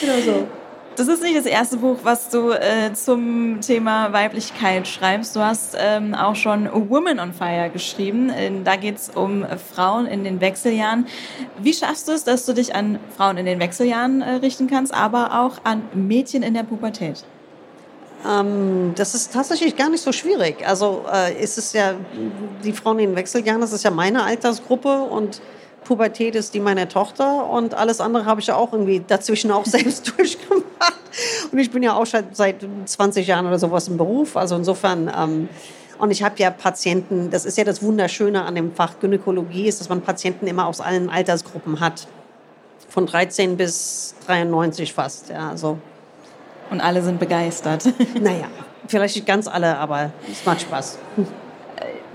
genau 0.00 0.20
so. 0.24 0.46
Das 0.96 1.08
ist 1.08 1.22
nicht 1.22 1.36
das 1.36 1.44
erste 1.44 1.76
Buch, 1.76 1.98
was 2.04 2.30
du 2.30 2.52
äh, 2.52 2.94
zum 2.94 3.60
Thema 3.60 4.14
Weiblichkeit 4.14 4.88
schreibst. 4.88 5.36
Du 5.36 5.40
hast 5.40 5.76
ähm, 5.78 6.14
auch 6.14 6.34
schon 6.34 6.70
Woman 6.72 7.20
on 7.20 7.34
Fire 7.34 7.68
geschrieben. 7.70 8.30
Äh, 8.30 8.50
da 8.64 8.76
geht 8.76 8.96
es 8.96 9.10
um 9.10 9.44
Frauen 9.74 10.06
in 10.06 10.24
den 10.24 10.40
Wechseljahren. 10.40 11.06
Wie 11.58 11.74
schaffst 11.74 12.08
du 12.08 12.12
es, 12.12 12.24
dass 12.24 12.46
du 12.46 12.54
dich 12.54 12.74
an 12.74 12.98
Frauen 13.14 13.36
in 13.36 13.44
den 13.44 13.60
Wechseljahren 13.60 14.22
äh, 14.22 14.30
richten 14.36 14.68
kannst, 14.68 14.94
aber 14.94 15.38
auch 15.38 15.58
an 15.64 15.82
Mädchen 15.92 16.42
in 16.42 16.54
der 16.54 16.62
Pubertät? 16.62 17.24
Ähm, 18.26 18.94
das 18.96 19.14
ist 19.14 19.34
tatsächlich 19.34 19.76
gar 19.76 19.90
nicht 19.90 20.02
so 20.02 20.12
schwierig. 20.12 20.66
Also 20.66 21.04
äh, 21.12 21.38
ist 21.38 21.58
es 21.58 21.74
ja, 21.74 21.92
die 22.64 22.72
Frauen 22.72 23.00
in 23.00 23.10
den 23.10 23.16
Wechseljahren, 23.16 23.60
das 23.60 23.74
ist 23.74 23.84
ja 23.84 23.90
meine 23.90 24.22
Altersgruppe 24.22 25.02
und 25.02 25.42
Pubertät 25.86 26.34
ist 26.34 26.52
die 26.52 26.60
meiner 26.60 26.88
Tochter 26.88 27.48
und 27.48 27.74
alles 27.74 28.00
andere 28.00 28.24
habe 28.24 28.40
ich 28.40 28.48
ja 28.48 28.56
auch 28.56 28.72
irgendwie 28.72 29.02
dazwischen 29.06 29.52
auch 29.52 29.64
selbst 29.64 30.12
durchgemacht. 30.16 30.66
Und 31.52 31.58
ich 31.58 31.70
bin 31.70 31.82
ja 31.82 31.94
auch 31.94 32.06
schon 32.06 32.24
seit 32.32 32.56
20 32.84 33.26
Jahren 33.26 33.46
oder 33.46 33.58
sowas 33.58 33.86
im 33.88 33.96
Beruf. 33.96 34.36
Also 34.36 34.56
insofern, 34.56 35.10
ähm, 35.16 35.48
und 35.98 36.10
ich 36.10 36.22
habe 36.22 36.34
ja 36.38 36.50
Patienten, 36.50 37.30
das 37.30 37.44
ist 37.44 37.56
ja 37.56 37.64
das 37.64 37.82
Wunderschöne 37.82 38.44
an 38.44 38.54
dem 38.56 38.74
Fach 38.74 38.98
Gynäkologie, 39.00 39.68
ist, 39.68 39.80
dass 39.80 39.88
man 39.88 40.02
Patienten 40.02 40.46
immer 40.46 40.66
aus 40.66 40.80
allen 40.80 41.08
Altersgruppen 41.08 41.80
hat. 41.80 42.08
Von 42.88 43.06
13 43.06 43.56
bis 43.56 44.14
93 44.26 44.92
fast, 44.92 45.28
ja, 45.30 45.50
also. 45.50 45.78
Und 46.70 46.80
alle 46.80 47.02
sind 47.02 47.20
begeistert. 47.20 47.84
Naja, 48.20 48.46
vielleicht 48.88 49.14
nicht 49.14 49.26
ganz 49.26 49.46
alle, 49.46 49.78
aber 49.78 50.10
es 50.30 50.44
macht 50.44 50.62
Spaß 50.62 50.98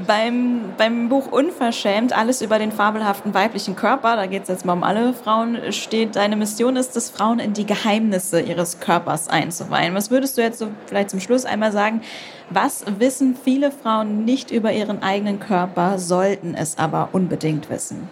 Beim, 0.07 0.73
beim 0.77 1.09
Buch 1.09 1.31
Unverschämt, 1.31 2.13
alles 2.17 2.41
über 2.41 2.59
den 2.59 2.71
fabelhaften 2.71 3.33
weiblichen 3.33 3.75
Körper, 3.75 4.15
da 4.15 4.25
geht 4.25 4.43
es 4.43 4.47
jetzt 4.47 4.65
mal 4.65 4.73
um 4.73 4.83
alle 4.83 5.13
Frauen, 5.13 5.71
steht, 5.71 6.15
deine 6.15 6.35
Mission 6.35 6.75
ist 6.75 6.95
es, 6.95 7.09
Frauen 7.09 7.39
in 7.39 7.53
die 7.53 7.65
Geheimnisse 7.65 8.39
ihres 8.39 8.79
Körpers 8.79 9.27
einzuweihen. 9.27 9.93
Was 9.93 10.09
würdest 10.09 10.37
du 10.37 10.41
jetzt 10.41 10.59
so 10.59 10.69
vielleicht 10.85 11.09
zum 11.09 11.19
Schluss 11.19 11.45
einmal 11.45 11.71
sagen, 11.71 12.01
was 12.49 12.85
wissen 12.99 13.35
viele 13.41 13.71
Frauen 13.71 14.23
nicht 14.23 14.49
über 14.51 14.71
ihren 14.71 15.03
eigenen 15.03 15.39
Körper, 15.39 15.99
sollten 15.99 16.55
es 16.55 16.77
aber 16.77 17.09
unbedingt 17.11 17.69
wissen? 17.69 18.07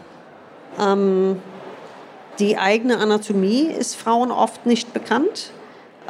Ähm, 0.79 1.41
die 2.39 2.57
eigene 2.57 2.97
Anatomie 2.97 3.63
ist 3.63 3.95
Frauen 3.95 4.31
oft 4.31 4.65
nicht 4.65 4.93
bekannt. 4.93 5.51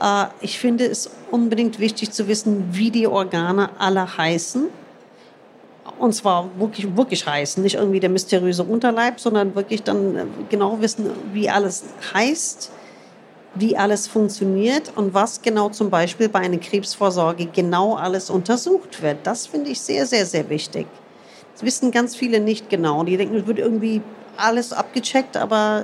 Äh, 0.01 0.25
ich 0.41 0.59
finde 0.59 0.85
es 0.85 1.11
unbedingt 1.31 1.79
wichtig 1.79 2.11
zu 2.11 2.27
wissen, 2.27 2.69
wie 2.71 2.91
die 2.91 3.07
Organe 3.07 3.69
alle 3.77 4.17
heißen 4.17 4.69
und 5.99 6.13
zwar 6.13 6.49
wirklich, 6.57 6.95
wirklich 6.95 7.25
heißen, 7.25 7.61
nicht 7.61 7.75
irgendwie 7.75 7.99
der 7.99 8.09
mysteriöse 8.09 8.63
Unterleib, 8.63 9.19
sondern 9.19 9.53
wirklich 9.55 9.83
dann 9.83 10.15
äh, 10.15 10.25
genau 10.49 10.81
wissen, 10.81 11.09
wie 11.33 11.49
alles 11.49 11.83
heißt, 12.13 12.71
wie 13.55 13.75
alles 13.75 14.07
funktioniert 14.07 14.93
und 14.95 15.13
was 15.13 15.41
genau 15.41 15.69
zum 15.69 15.89
Beispiel 15.89 16.29
bei 16.29 16.39
einer 16.39 16.57
Krebsvorsorge 16.57 17.47
genau 17.47 17.95
alles 17.95 18.29
untersucht 18.29 19.01
wird. 19.01 19.17
Das 19.23 19.47
finde 19.47 19.71
ich 19.71 19.81
sehr, 19.81 20.05
sehr, 20.05 20.25
sehr 20.25 20.49
wichtig. 20.49 20.87
Das 21.53 21.63
wissen 21.63 21.91
ganz 21.91 22.15
viele 22.15 22.39
nicht 22.39 22.69
genau. 22.69 23.03
Die 23.03 23.17
denken, 23.17 23.35
es 23.35 23.47
wird 23.47 23.59
irgendwie 23.59 24.01
alles 24.37 24.71
abgecheckt, 24.71 25.35
aber 25.35 25.83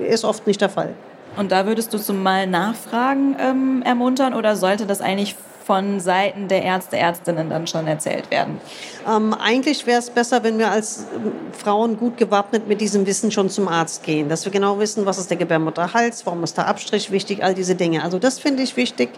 äh, 0.00 0.12
ist 0.12 0.24
oft 0.24 0.46
nicht 0.46 0.60
der 0.60 0.70
Fall. 0.70 0.94
Und 1.36 1.52
da 1.52 1.66
würdest 1.66 1.92
du 1.92 1.98
zum 1.98 2.22
Mal 2.22 2.46
nachfragen 2.46 3.36
ähm, 3.38 3.82
ermuntern 3.84 4.34
oder 4.34 4.56
sollte 4.56 4.86
das 4.86 5.00
eigentlich 5.00 5.36
von 5.68 6.00
Seiten 6.00 6.48
der 6.48 6.62
Ärzte, 6.62 6.96
Ärztinnen 6.96 7.50
dann 7.50 7.66
schon 7.66 7.86
erzählt 7.86 8.30
werden? 8.30 8.58
Ähm, 9.06 9.34
eigentlich 9.34 9.86
wäre 9.86 9.98
es 9.98 10.08
besser, 10.08 10.42
wenn 10.42 10.58
wir 10.58 10.70
als 10.70 11.04
ähm, 11.14 11.32
Frauen 11.52 11.98
gut 11.98 12.16
gewappnet 12.16 12.66
mit 12.66 12.80
diesem 12.80 13.04
Wissen 13.04 13.30
schon 13.30 13.50
zum 13.50 13.68
Arzt 13.68 14.02
gehen, 14.02 14.30
dass 14.30 14.46
wir 14.46 14.50
genau 14.50 14.78
wissen, 14.78 15.04
was 15.04 15.18
ist 15.18 15.28
der 15.28 15.36
Gebärmutterhals, 15.36 16.24
warum 16.24 16.42
ist 16.42 16.56
der 16.56 16.68
Abstrich 16.68 17.10
wichtig, 17.10 17.44
all 17.44 17.52
diese 17.52 17.74
Dinge. 17.74 18.02
Also 18.02 18.18
das 18.18 18.38
finde 18.38 18.62
ich 18.62 18.78
wichtig. 18.78 19.10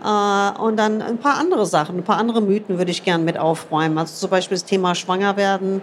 Äh, 0.00 0.60
und 0.60 0.76
dann 0.76 1.02
ein 1.02 1.18
paar 1.18 1.38
andere 1.38 1.66
Sachen, 1.66 1.98
ein 1.98 2.04
paar 2.04 2.18
andere 2.18 2.40
Mythen 2.40 2.78
würde 2.78 2.92
ich 2.92 3.02
gerne 3.02 3.24
mit 3.24 3.36
aufräumen. 3.36 3.98
Also 3.98 4.14
zum 4.14 4.30
Beispiel 4.30 4.54
das 4.56 4.64
Thema 4.64 4.94
Schwangerwerden 4.94 5.82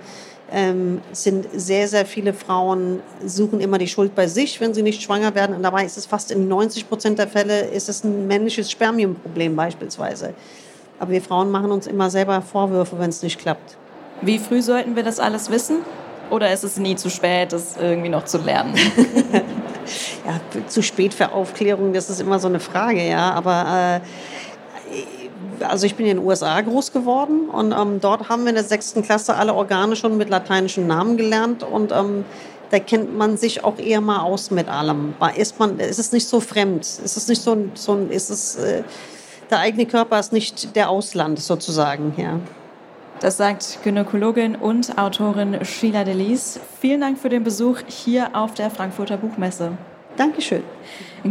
ähm, 0.52 1.02
sind 1.12 1.48
sehr, 1.54 1.88
sehr 1.88 2.06
viele 2.06 2.34
Frauen 2.34 3.02
suchen 3.26 3.60
immer 3.60 3.78
die 3.78 3.88
Schuld 3.88 4.16
bei 4.16 4.28
sich, 4.28 4.62
wenn 4.62 4.74
sie 4.74 4.82
nicht 4.82 5.02
schwanger 5.02 5.36
werden. 5.36 5.56
Und 5.56 5.64
dabei 5.64 5.86
ist 5.86 5.98
es 5.98 6.06
fast 6.06 6.32
in 6.32 6.48
90 6.48 6.88
Prozent 6.88 7.20
der 7.20 7.28
Fälle 7.28 7.62
ist 7.62 7.90
es 7.90 8.04
ein 8.04 8.28
männliches 8.28 8.72
Spermiumproblem 8.72 9.56
beispielsweise. 9.56 10.34
Aber 11.00 11.12
wir 11.12 11.22
Frauen 11.22 11.52
machen 11.52 11.72
uns 11.72 11.88
immer 11.88 12.10
selber 12.10 12.42
Vorwürfe, 12.42 12.98
wenn 13.00 13.10
es 13.10 13.22
nicht 13.22 13.40
klappt. 13.40 13.78
Wie 14.22 14.40
früh 14.40 14.62
sollten 14.62 14.96
wir 14.96 15.04
das 15.04 15.20
alles 15.20 15.52
wissen? 15.52 15.80
Oder 16.30 16.52
ist 16.52 16.64
es 16.64 16.78
nie 16.78 16.96
zu 16.96 17.10
spät, 17.10 17.54
das 17.54 17.78
irgendwie 17.78 18.10
noch 18.10 18.26
zu 18.26 18.40
lernen? 18.40 18.76
ja, 20.26 20.68
zu 20.68 20.82
spät 20.82 21.14
für 21.14 21.32
Aufklärung, 21.32 21.94
das 21.94 22.10
ist 22.10 22.20
immer 22.20 22.40
so 22.40 22.48
eine 22.48 22.60
Frage, 22.60 23.08
ja. 23.08 23.32
Aber 23.32 24.02
äh, 24.92 24.98
also 25.60 25.86
ich 25.86 25.96
bin 25.96 26.06
in 26.06 26.18
den 26.18 26.26
USA 26.26 26.60
groß 26.62 26.92
geworden 26.92 27.50
und 27.50 27.72
ähm, 27.72 28.00
dort 28.02 28.30
haben 28.30 28.44
wir 28.44 28.50
in 28.50 28.56
der 28.56 28.64
sechsten 28.64 29.02
Klasse 29.02 29.36
alle 29.36 29.54
Organe 29.54 29.96
schon 29.96 30.18
mit 30.18 30.30
lateinischen 30.30 30.88
Namen 30.88 31.18
gelernt 31.18 31.64
und 31.64 31.92
ähm, 31.92 32.26
da 32.70 32.80
kennt 32.80 33.18
man 33.18 33.38
sich 33.38 33.64
auch 33.64 33.78
eher 33.78 34.02
mal 34.02 34.22
aus 34.22 34.52
mit 34.52 34.68
allem. 34.68 35.14
Ist 35.36 35.60
man, 35.60 35.80
ist 35.80 36.00
es 36.00 36.12
nicht 36.12 36.28
so 36.28 36.40
fremd? 36.40 36.82
Ist 36.82 37.18
es 37.18 37.28
nicht 37.28 37.42
so 37.42 37.58
so 37.76 37.98
ist 38.10 38.30
es, 38.30 38.56
äh, 38.58 38.84
der 39.50 39.60
eigene 39.60 39.86
Körper 39.86 40.20
ist 40.20 40.34
nicht 40.34 40.76
der 40.76 40.90
Ausland 40.90 41.40
sozusagen, 41.40 42.14
ja. 42.18 42.40
Das 43.20 43.38
sagt 43.38 43.80
Gynäkologin 43.84 44.56
und 44.56 44.96
Autorin 44.98 45.66
Sheila 45.66 46.04
Delis. 46.04 46.60
Vielen 46.80 47.02
Dank 47.02 47.18
für 47.18 47.30
den 47.30 47.44
Besuch 47.44 47.80
hier 47.88 48.36
auf 48.36 48.54
der 48.54 48.70
Frankfurter 48.70 49.18
Buchmesse. 49.18 49.72
Dankeschön. 50.18 50.64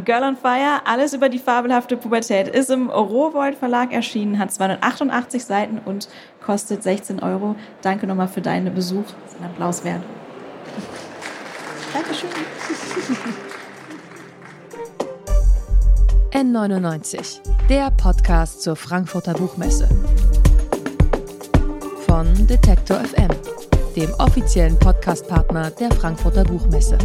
Girl 0.04 0.22
on 0.22 0.36
Fire, 0.36 0.80
alles 0.84 1.12
über 1.12 1.28
die 1.28 1.38
fabelhafte 1.38 1.96
Pubertät, 1.96 2.48
ist 2.48 2.70
im 2.70 2.88
Rowold 2.88 3.56
Verlag 3.56 3.92
erschienen, 3.92 4.38
hat 4.38 4.52
288 4.52 5.44
Seiten 5.44 5.80
und 5.84 6.08
kostet 6.44 6.82
16 6.82 7.22
Euro. 7.22 7.56
Danke 7.82 8.06
nochmal 8.06 8.28
für 8.28 8.40
deinen 8.40 8.74
Besuch. 8.74 9.04
Das 9.24 9.34
ist 9.34 9.40
ein 9.40 9.46
Applaus 9.46 9.84
wert. 9.84 10.02
Dankeschön. 11.92 12.30
N99, 16.32 17.40
der 17.68 17.90
Podcast 17.92 18.62
zur 18.62 18.76
Frankfurter 18.76 19.32
Buchmesse. 19.32 19.88
Von 22.06 22.46
Detektor 22.46 22.98
FM, 22.98 23.30
dem 23.96 24.12
offiziellen 24.18 24.78
Podcastpartner 24.78 25.70
der 25.70 25.90
Frankfurter 25.92 26.44
Buchmesse. 26.44 26.98